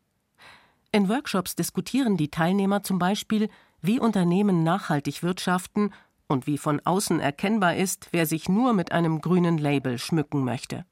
In 0.90 1.09
Workshops 1.09 1.54
diskutieren 1.54 2.16
die 2.16 2.30
Teilnehmer 2.30 2.83
zum 2.83 2.99
Beispiel, 2.99 3.50
wie 3.83 4.00
Unternehmen 4.00 4.62
nachhaltig 4.62 5.23
wirtschaften 5.23 5.93
und 6.28 6.47
wie 6.47 6.56
von 6.56 6.80
außen 6.84 7.21
erkennbar 7.21 7.76
ist, 7.76 8.08
wer 8.12 8.26
sich 8.26 8.49
nur 8.49 8.73
mit 8.73 8.93
einem 8.93 9.21
grünen 9.21 9.58
Label 9.58 9.99
schmücken 9.99 10.45
möchte. 10.45 10.86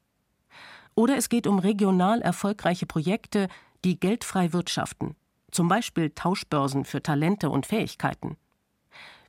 Oder 0.93 1.17
es 1.17 1.29
geht 1.29 1.47
um 1.47 1.59
regional 1.59 2.21
erfolgreiche 2.21 2.85
Projekte, 2.85 3.47
die 3.83 3.99
geldfrei 3.99 4.53
wirtschaften, 4.53 5.15
zum 5.51 5.67
Beispiel 5.67 6.11
Tauschbörsen 6.11 6.85
für 6.85 7.01
Talente 7.01 7.49
und 7.49 7.65
Fähigkeiten. 7.65 8.37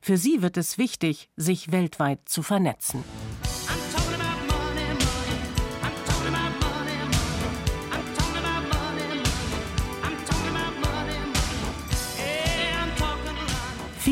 Für 0.01 0.17
sie 0.17 0.41
wird 0.41 0.57
es 0.57 0.77
wichtig, 0.77 1.29
sich 1.35 1.71
weltweit 1.71 2.27
zu 2.29 2.41
vernetzen. 2.41 3.03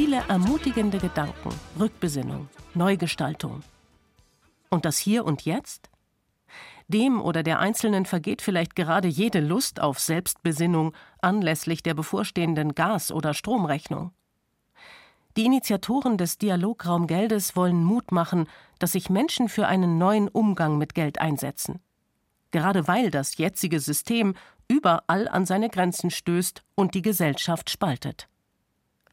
Viele 0.07 0.23
ermutigende 0.29 0.99
Gedanken, 0.99 1.49
Rückbesinnung, 1.77 2.47
Neugestaltung. 2.73 3.61
Und 4.69 4.85
das 4.85 4.97
Hier 4.97 5.25
und 5.25 5.41
Jetzt? 5.41 5.89
Dem 6.87 7.21
oder 7.21 7.43
der 7.43 7.59
Einzelnen 7.59 8.05
vergeht 8.05 8.41
vielleicht 8.41 8.77
gerade 8.77 9.09
jede 9.09 9.41
Lust 9.41 9.81
auf 9.81 9.99
Selbstbesinnung 9.99 10.93
anlässlich 11.21 11.83
der 11.83 11.93
bevorstehenden 11.93 12.73
Gas- 12.73 13.11
oder 13.11 13.33
Stromrechnung. 13.33 14.11
Die 15.35 15.43
Initiatoren 15.43 16.17
des 16.17 16.37
Dialograum 16.37 17.07
Geldes 17.07 17.57
wollen 17.57 17.83
Mut 17.83 18.13
machen, 18.13 18.47
dass 18.79 18.93
sich 18.93 19.09
Menschen 19.09 19.49
für 19.49 19.67
einen 19.67 19.97
neuen 19.97 20.29
Umgang 20.29 20.77
mit 20.77 20.95
Geld 20.95 21.19
einsetzen. 21.19 21.81
Gerade 22.51 22.87
weil 22.87 23.11
das 23.11 23.35
jetzige 23.35 23.81
System 23.81 24.35
überall 24.69 25.27
an 25.27 25.45
seine 25.45 25.69
Grenzen 25.69 26.11
stößt 26.11 26.63
und 26.75 26.95
die 26.95 27.01
Gesellschaft 27.01 27.69
spaltet. 27.69 28.29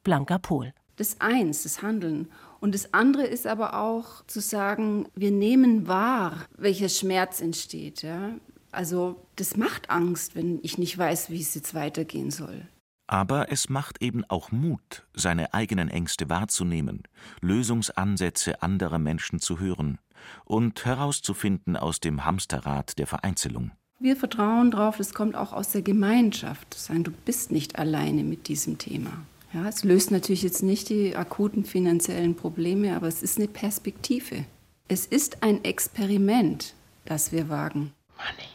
Blanka 0.04 0.38
Pohl. 0.38 0.72
Das 0.96 1.20
eins, 1.20 1.64
das 1.64 1.83
Handeln. 1.83 2.28
Und 2.61 2.74
das 2.74 2.94
andere 2.94 3.24
ist 3.24 3.46
aber 3.46 3.78
auch 3.78 4.24
zu 4.26 4.40
sagen, 4.40 5.07
wir 5.14 5.30
nehmen 5.30 5.87
wahr, 5.87 6.46
welcher 6.57 6.88
Schmerz 6.88 7.40
entsteht. 7.40 8.02
Ja? 8.02 8.30
Also 8.70 9.26
das 9.37 9.57
macht 9.57 9.90
Angst, 9.90 10.35
wenn 10.35 10.61
ich 10.62 10.78
nicht 10.78 10.96
weiß, 10.96 11.30
wie 11.30 11.40
es 11.40 11.54
jetzt 11.54 11.74
weitergehen 11.74 12.30
soll. 12.30 12.66
Aber 13.07 13.52
es 13.52 13.68
macht 13.68 14.00
eben 14.02 14.24
auch 14.28 14.50
Mut, 14.50 15.07
seine 15.14 15.52
eigenen 15.52 15.88
Ängste 15.88 16.30
wahrzunehmen, 16.30 17.02
Lösungsansätze 17.42 18.62
anderer 18.62 18.98
Menschen 18.98 19.40
zu 19.40 19.61
hören 19.61 19.98
und 20.44 20.87
herauszufinden 20.87 21.76
aus 21.76 22.00
dem 22.00 22.24
Hamsterrad 22.24 22.98
der 22.98 23.07
Vereinzelung. 23.07 23.72
Wir 24.00 24.16
vertrauen 24.16 24.70
darauf, 24.70 25.00
es 25.00 25.14
kommt 25.14 25.37
auch 25.37 25.52
aus 25.52 25.70
der 25.70 25.83
Gemeinschaft. 25.83 26.74
Sagen, 26.74 27.04
du 27.04 27.11
bist 27.11 27.52
nicht 27.52 27.78
alleine 27.78 28.24
mit 28.24 28.48
diesem 28.48 28.78
Thema. 28.78 29.12
Ja, 29.55 29.69
es 29.69 29.85
löst 29.85 30.11
natürlich 30.11 30.43
jetzt 30.43 30.64
nicht 30.64 30.88
die 30.88 31.14
akuten 31.14 31.64
finanziellen 31.64 32.35
Probleme, 32.35 32.97
aber 32.97 33.07
es 33.07 33.23
ist 33.23 33.38
eine 33.38 33.47
Perspektive. 33.47 34.45
Es 34.88 35.07
ist 35.07 35.45
ein 35.45 35.62
Experiment, 35.62 36.75
das 37.05 37.31
wir 37.31 37.49
wagen. 37.49 37.93
Money. 38.17 38.49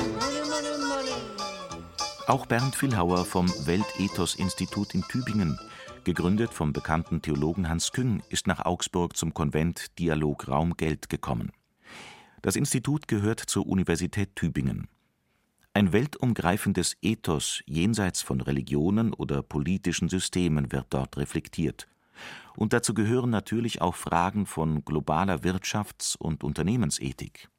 Auch 2.29 2.47
Bernd 2.47 2.77
Villhauer 2.77 3.25
vom 3.25 3.49
Weltethos-Institut 3.67 4.95
in 4.95 5.03
Tübingen, 5.03 5.59
gegründet 6.05 6.55
vom 6.55 6.73
bekannten 6.73 7.21
Theologen 7.21 7.69
Hans 7.69 7.91
Küng, 7.91 8.23
ist 8.29 8.47
nach 8.47 8.65
Augsburg 8.65 9.17
zum 9.17 9.35
Konvent 9.35 9.99
Dialog 9.99 10.47
Raum 10.47 10.77
Geld 10.77 11.09
gekommen. 11.09 11.51
Das 12.43 12.57
Institut 12.57 13.07
gehört 13.07 13.41
zur 13.41 13.67
Universität 13.67 14.35
Tübingen. 14.35 14.89
Ein 15.75 15.93
weltumgreifendes 15.93 16.97
Ethos 17.03 17.63
jenseits 17.67 18.23
von 18.23 18.41
Religionen 18.41 19.13
oder 19.13 19.43
politischen 19.43 20.09
Systemen 20.09 20.73
wird 20.73 20.87
dort 20.89 21.19
reflektiert. 21.19 21.87
Und 22.57 22.73
dazu 22.73 22.95
gehören 22.95 23.29
natürlich 23.29 23.83
auch 23.83 23.95
Fragen 23.95 24.47
von 24.47 24.85
globaler 24.87 25.37
Wirtschafts- 25.45 26.17
und 26.17 26.43
Unternehmensethik. 26.43 27.51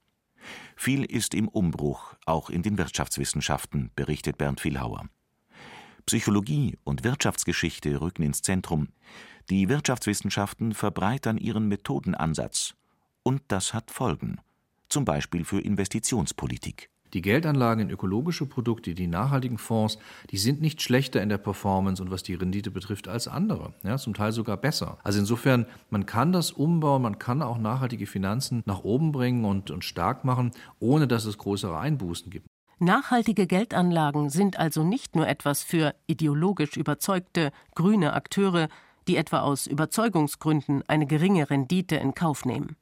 Viel 0.76 1.06
ist 1.06 1.36
im 1.36 1.48
Umbruch, 1.48 2.16
auch 2.26 2.50
in 2.50 2.64
den 2.64 2.80
Wirtschaftswissenschaften, 2.80 3.92
berichtet 3.96 4.40
Bernd 4.40 4.62
Vielhauer. 4.62 5.08
Psychologie 6.08 6.78
und 6.84 7.04
Wirtschaftsgeschichte 7.04 8.02
rücken 8.02 8.24
ins 8.24 8.42
Zentrum. 8.42 8.90
Die 9.52 9.70
Wirtschaftswissenschaften 9.70 10.74
verbreitern 10.74 11.38
ihren 11.38 11.68
Methodenansatz. 11.68 12.74
Und 13.22 13.44
das 13.50 13.76
hat 13.76 13.92
Folgen, 13.92 14.42
zum 14.92 15.06
Beispiel 15.06 15.44
für 15.46 15.60
Investitionspolitik. 15.60 16.90
Die 17.14 17.22
Geldanlagen 17.22 17.84
in 17.84 17.90
ökologische 17.90 18.46
Produkte, 18.46 18.94
die 18.94 19.08
nachhaltigen 19.08 19.58
Fonds, 19.58 19.98
die 20.30 20.38
sind 20.38 20.62
nicht 20.62 20.82
schlechter 20.82 21.22
in 21.22 21.28
der 21.28 21.38
Performance 21.38 22.02
und 22.02 22.10
was 22.10 22.24
die 22.24 22.36
Rendite 22.36 22.72
betrifft 22.72 23.10
als 23.10 23.28
andere. 23.28 23.74
Ja, 23.84 23.98
zum 23.98 24.14
Teil 24.14 24.32
sogar 24.32 24.56
besser. 24.56 24.98
Also 25.04 25.20
insofern, 25.20 25.66
man 25.90 26.06
kann 26.06 26.32
das 26.32 26.52
umbauen, 26.52 27.02
man 27.02 27.20
kann 27.20 27.42
auch 27.42 27.58
nachhaltige 27.58 28.08
Finanzen 28.08 28.64
nach 28.66 28.84
oben 28.84 29.12
bringen 29.12 29.44
und, 29.44 29.72
und 29.72 29.84
stark 29.84 30.24
machen, 30.24 30.52
ohne 30.80 31.08
dass 31.08 31.26
es 31.26 31.38
größere 31.38 31.78
Einbußen 31.78 32.30
gibt. 32.32 32.48
Nachhaltige 32.80 33.46
Geldanlagen 33.46 34.30
sind 34.30 34.58
also 34.58 34.84
nicht 34.84 35.16
nur 35.16 35.28
etwas 35.28 35.62
für 35.64 35.94
ideologisch 36.08 36.78
überzeugte 36.78 37.52
grüne 37.76 38.14
Akteure, 38.14 38.70
die 39.08 39.18
etwa 39.18 39.42
aus 39.42 39.68
Überzeugungsgründen 39.68 40.84
eine 40.88 41.06
geringe 41.06 41.50
Rendite 41.50 41.98
in 41.98 42.16
Kauf 42.16 42.46
nehmen. 42.46 42.78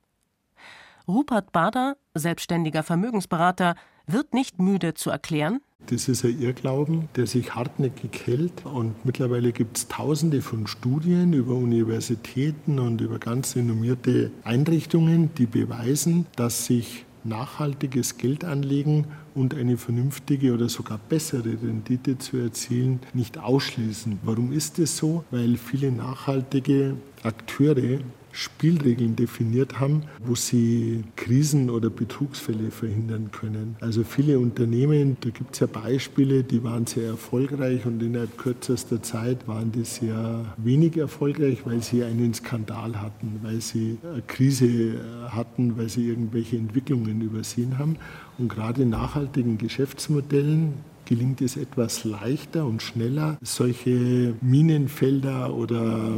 Rupert 1.10 1.52
Bader, 1.52 1.98
selbstständiger 2.13 2.84
Vermögensberater, 2.84 3.74
wird 4.06 4.36
nicht 4.36 4.60
müde 4.60 4.93
zu 4.93 5.10
erklären, 5.10 5.60
das 5.88 6.08
ist 6.08 6.24
ein 6.24 6.39
Irrglauben, 6.39 7.10
der 7.15 7.26
sich 7.26 7.56
hartnäckig 7.56 8.28
hält. 8.28 8.65
Und 8.65 9.06
mittlerweile 9.06 9.52
gibt 9.52 9.78
es 9.78 9.88
tausende 9.88 10.41
von 10.41 10.67
Studien 10.67 11.34
über 11.34 11.56
Universitäten 11.56 12.78
und 12.78 13.02
über 13.02 13.17
ganz 13.17 13.56
renommierte 13.56 14.30
Einrichtungen, 14.43 15.34
die 15.36 15.48
beweisen, 15.48 16.28
dass 16.36 16.65
sich 16.65 17.06
nachhaltiges 17.24 18.17
Geldanlegen 18.17 19.06
und 19.36 19.56
eine 19.56 19.78
vernünftige 19.78 20.54
oder 20.54 20.69
sogar 20.69 21.00
bessere 21.10 21.54
Rendite 21.62 22.17
zu 22.17 22.38
erzielen 22.38 23.00
nicht 23.13 23.38
ausschließen. 23.38 24.19
Warum 24.24 24.52
ist 24.52 24.80
es 24.80 24.98
so? 24.98 25.24
Weil 25.32 25.58
viele 25.58 25.91
nachhaltige 25.91 26.98
Akteure 27.24 28.00
Spielregeln 28.39 29.17
definiert 29.17 29.82
haben, 29.82 30.04
wo 30.23 30.34
sie 30.34 31.04
Krisen 31.17 31.69
oder 31.69 31.89
Betrugsfälle 31.89 32.71
verhindern 32.71 33.32
können. 33.32 33.75
Also 33.82 34.06
viele 34.06 34.39
Unternehmen, 34.39 35.17
da 35.19 35.30
gibt 35.30 35.56
es 35.56 35.60
ja 35.60 35.67
Beispiele, 35.67 36.43
die 36.43 36.63
waren 36.63 36.88
sehr 36.88 37.08
erfolgreich 37.08 37.86
und 37.86 38.02
innerhalb 38.02 38.38
kürzester 38.38 39.04
Zeit 39.04 39.45
waren 39.45 39.73
die 39.73 39.84
sehr 39.84 40.45
wenig 40.56 40.95
erfolgreich, 40.95 41.65
weil 41.65 41.84
sie 41.84 42.02
einen 42.02 42.34
Skandal 42.34 43.02
hatten, 43.02 43.41
weil 43.43 43.60
sie 43.60 43.97
eine 44.10 44.21
Krise 44.21 44.93
hatten, 45.30 45.78
weil 45.78 45.89
sie 45.89 46.08
irgendwelche 46.08 46.56
Entwicklungen 46.56 47.21
übersehen 47.21 47.78
haben. 47.78 47.97
Und 48.38 48.47
gerade 48.47 48.84
in 48.84 48.89
nachhaltigen 48.89 49.58
Geschäftsmodellen 49.58 50.75
gelingt 51.04 51.41
es 51.41 51.58
etwas 51.58 52.06
leichter 52.06 52.65
und 52.65 52.82
schneller, 52.82 53.38
solche 53.41 54.36
Minenfelder 54.39 55.54
oder 55.54 56.13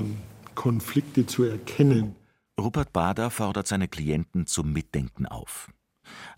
Konflikte 0.55 1.25
zu 1.25 1.43
erkennen. 1.43 2.15
Rupert 2.59 2.93
Bader 2.93 3.29
fordert 3.29 3.67
seine 3.67 3.87
Klienten 3.87 4.45
zum 4.45 4.71
Mitdenken 4.71 5.25
auf. 5.25 5.69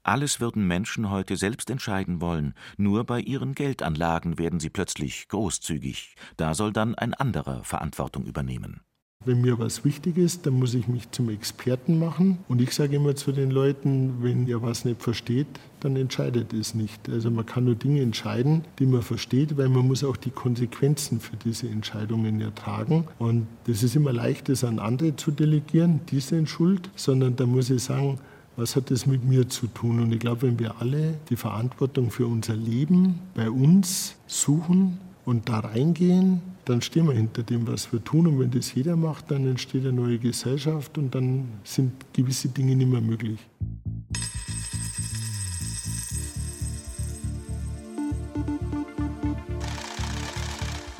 Alles 0.03 0.39
würden 0.39 0.67
Menschen 0.67 1.09
heute 1.09 1.37
selbst 1.37 1.69
entscheiden 1.69 2.21
wollen, 2.21 2.53
nur 2.77 3.05
bei 3.05 3.19
ihren 3.19 3.55
Geldanlagen 3.55 4.37
werden 4.37 4.59
sie 4.59 4.69
plötzlich 4.69 5.27
großzügig, 5.29 6.15
da 6.37 6.53
soll 6.53 6.73
dann 6.73 6.95
ein 6.95 7.13
anderer 7.13 7.63
Verantwortung 7.63 8.25
übernehmen. 8.25 8.81
Wenn 9.25 9.41
mir 9.41 9.57
was 9.59 9.85
wichtig 9.85 10.17
ist, 10.17 10.45
dann 10.45 10.59
muss 10.59 10.73
ich 10.73 10.87
mich 10.87 11.09
zum 11.11 11.29
Experten 11.29 11.97
machen. 11.99 12.39
Und 12.47 12.61
ich 12.61 12.73
sage 12.73 12.95
immer 12.95 13.15
zu 13.15 13.31
den 13.31 13.51
Leuten, 13.51 14.15
wenn 14.21 14.47
ihr 14.47 14.61
was 14.61 14.85
nicht 14.85 15.01
versteht, 15.01 15.47
dann 15.79 15.95
entscheidet 15.95 16.53
es 16.53 16.73
nicht. 16.73 17.09
Also 17.09 17.29
man 17.31 17.45
kann 17.45 17.65
nur 17.65 17.75
Dinge 17.75 18.01
entscheiden, 18.01 18.63
die 18.79 18.85
man 18.85 19.01
versteht, 19.01 19.57
weil 19.57 19.69
man 19.69 19.87
muss 19.87 20.03
auch 20.03 20.17
die 20.17 20.31
Konsequenzen 20.31 21.19
für 21.19 21.37
diese 21.37 21.67
Entscheidungen 21.67 22.39
ja 22.39 22.51
tragen. 22.51 23.05
Und 23.19 23.47
das 23.65 23.83
ist 23.83 23.95
immer 23.95 24.13
leicht, 24.13 24.49
das 24.49 24.63
an 24.63 24.79
andere 24.79 25.15
zu 25.15 25.31
delegieren, 25.31 26.01
die 26.09 26.19
sind 26.19 26.49
schuld, 26.49 26.89
sondern 26.95 27.35
da 27.35 27.45
muss 27.45 27.69
ich 27.69 27.83
sagen, 27.83 28.19
was 28.55 28.75
hat 28.75 28.91
das 28.91 29.05
mit 29.05 29.23
mir 29.23 29.49
zu 29.49 29.67
tun? 29.67 29.99
Und 29.99 30.13
ich 30.13 30.19
glaube, 30.19 30.43
wenn 30.43 30.59
wir 30.59 30.79
alle 30.79 31.15
die 31.29 31.35
Verantwortung 31.35 32.11
für 32.11 32.27
unser 32.27 32.55
Leben 32.55 33.19
bei 33.33 33.49
uns 33.49 34.15
suchen 34.27 34.99
und 35.25 35.49
da 35.49 35.59
reingehen, 35.59 36.41
dann 36.65 36.81
stehen 36.81 37.07
wir 37.07 37.13
hinter 37.13 37.43
dem, 37.43 37.67
was 37.67 37.91
wir 37.91 38.03
tun. 38.03 38.27
Und 38.27 38.39
wenn 38.39 38.51
das 38.51 38.73
jeder 38.73 38.95
macht, 38.95 39.31
dann 39.31 39.47
entsteht 39.47 39.83
eine 39.83 39.93
neue 39.93 40.19
Gesellschaft 40.19 40.97
und 40.97 41.13
dann 41.15 41.47
sind 41.63 41.91
gewisse 42.13 42.49
Dinge 42.49 42.75
nicht 42.75 42.89
mehr 42.89 43.01
möglich. 43.01 43.39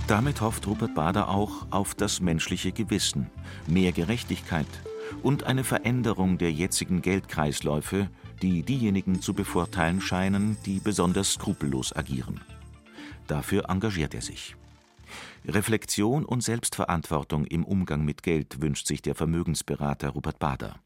Damit 0.07 0.41
hofft 0.41 0.67
Rupert 0.67 0.93
Bader 0.95 1.29
auch 1.29 1.65
auf 1.71 1.95
das 1.95 2.19
menschliche 2.19 2.71
Gewissen, 2.71 3.29
mehr 3.67 3.93
Gerechtigkeit 3.93 4.67
und 5.23 5.45
eine 5.45 5.63
Veränderung 5.63 6.38
der 6.38 6.51
jetzigen 6.51 7.01
Geldkreisläufe, 7.01 8.09
die 8.41 8.63
diejenigen 8.63 9.21
zu 9.21 9.33
bevorteilen 9.33 10.01
scheinen, 10.01 10.57
die 10.65 10.79
besonders 10.79 11.33
skrupellos 11.33 11.95
agieren. 11.95 12.41
Dafür 13.27 13.69
engagiert 13.69 14.13
er 14.13 14.21
sich. 14.21 14.55
Reflexion 15.45 16.25
und 16.25 16.41
Selbstverantwortung 16.41 17.45
im 17.45 17.65
Umgang 17.65 18.05
mit 18.05 18.23
Geld 18.23 18.62
wünscht 18.62 18.88
sich 18.88 19.01
der 19.01 19.15
Vermögensberater 19.15 20.09
Rupert 20.09 20.39
Bader. 20.39 20.79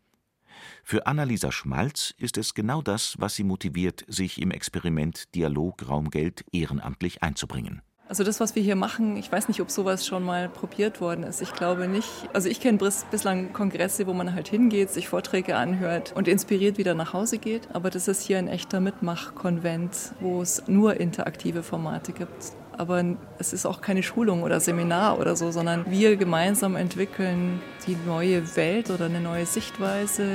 Für 0.84 1.06
Annalisa 1.06 1.52
Schmalz 1.52 2.14
ist 2.18 2.38
es 2.38 2.54
genau 2.54 2.82
das, 2.82 3.16
was 3.20 3.36
sie 3.36 3.44
motiviert, 3.44 4.04
sich 4.08 4.42
im 4.42 4.52
Experiment 4.52 5.34
Dialog 5.36 5.88
Raumgeld 5.88 6.46
ehrenamtlich 6.52 7.22
einzubringen. 7.22 7.82
Also 8.10 8.24
das, 8.24 8.40
was 8.40 8.56
wir 8.56 8.64
hier 8.64 8.78
machen, 8.78 9.18
ich 9.18 9.30
weiß 9.30 9.50
nicht, 9.50 9.60
ob 9.60 9.70
sowas 9.70 10.08
schon 10.08 10.24
mal 10.24 10.48
probiert 10.48 11.02
worden 11.02 11.24
ist. 11.24 11.42
Ich 11.42 11.54
glaube 11.54 11.88
nicht. 11.90 12.08
Also 12.34 12.48
ich 12.48 12.62
kenne 12.62 12.78
bislang 12.78 13.52
Kongresse, 13.52 14.08
wo 14.08 14.14
man 14.14 14.34
halt 14.34 14.48
hingeht, 14.48 14.92
sich 14.92 15.10
Vorträge 15.10 15.58
anhört 15.58 16.14
und 16.16 16.28
inspiriert 16.28 16.78
wieder 16.78 16.94
nach 16.94 17.12
Hause 17.12 17.38
geht. 17.38 17.68
Aber 17.74 17.90
das 17.90 18.08
ist 18.08 18.22
hier 18.22 18.38
ein 18.38 18.48
echter 18.48 18.80
Mitmachkonvent, 18.80 20.14
wo 20.22 20.42
es 20.42 20.64
nur 20.68 21.00
interaktive 21.00 21.64
Formate 21.64 22.14
gibt 22.14 22.54
aber 22.78 23.04
es 23.40 23.54
ist 23.54 23.66
auch 23.66 23.82
keine 23.82 24.04
Schulung 24.04 24.44
oder 24.44 24.60
Seminar 24.60 25.20
oder 25.20 25.36
so, 25.36 25.52
sondern 25.52 25.90
wir 25.90 26.16
gemeinsam 26.16 26.76
entwickeln 26.76 27.60
die 27.88 27.98
neue 28.06 28.56
Welt 28.56 28.92
oder 28.92 29.06
eine 29.06 29.20
neue 29.20 29.46
Sichtweise, 29.46 30.28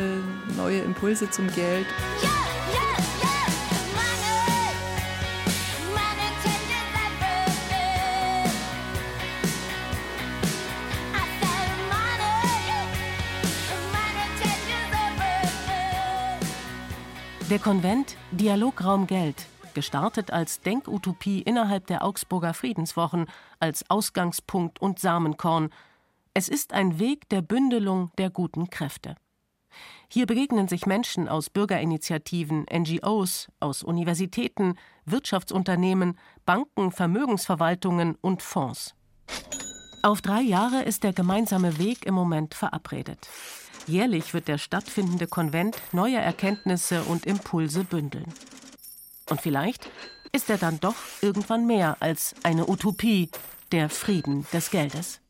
neue 0.56 0.80
Impulse 0.80 1.30
zum 1.30 1.46
Geld. 1.52 1.86
Der 17.52 17.58
Konvent 17.58 18.16
Dialograum 18.30 19.06
Geld 19.06 19.44
gestartet 19.74 20.30
als 20.32 20.62
Denkutopie 20.62 21.42
innerhalb 21.42 21.86
der 21.86 22.02
Augsburger 22.02 22.54
Friedenswochen, 22.54 23.26
als 23.60 23.84
Ausgangspunkt 23.90 24.80
und 24.80 24.98
Samenkorn. 24.98 25.68
Es 26.32 26.48
ist 26.48 26.72
ein 26.72 26.98
Weg 26.98 27.28
der 27.28 27.42
Bündelung 27.42 28.10
der 28.16 28.30
guten 28.30 28.70
Kräfte. 28.70 29.16
Hier 30.08 30.24
begegnen 30.24 30.66
sich 30.66 30.86
Menschen 30.86 31.28
aus 31.28 31.50
Bürgerinitiativen, 31.50 32.64
NGOs, 32.72 33.48
aus 33.60 33.82
Universitäten, 33.82 34.78
Wirtschaftsunternehmen, 35.04 36.18
Banken, 36.46 36.90
Vermögensverwaltungen 36.90 38.16
und 38.22 38.40
Fonds. 38.40 38.94
Auf 40.02 40.22
drei 40.22 40.40
Jahre 40.40 40.84
ist 40.84 41.04
der 41.04 41.12
gemeinsame 41.12 41.76
Weg 41.76 42.06
im 42.06 42.14
Moment 42.14 42.54
verabredet. 42.54 43.28
Jährlich 43.86 44.32
wird 44.32 44.48
der 44.48 44.58
stattfindende 44.58 45.26
Konvent 45.26 45.76
neue 45.92 46.18
Erkenntnisse 46.18 47.02
und 47.02 47.26
Impulse 47.26 47.84
bündeln. 47.84 48.32
Und 49.28 49.40
vielleicht 49.40 49.90
ist 50.32 50.50
er 50.50 50.58
dann 50.58 50.80
doch 50.80 50.94
irgendwann 51.20 51.66
mehr 51.66 51.96
als 52.00 52.34
eine 52.42 52.68
Utopie, 52.68 53.30
der 53.72 53.88
Frieden 53.88 54.46
des 54.52 54.70
Geldes. 54.70 55.20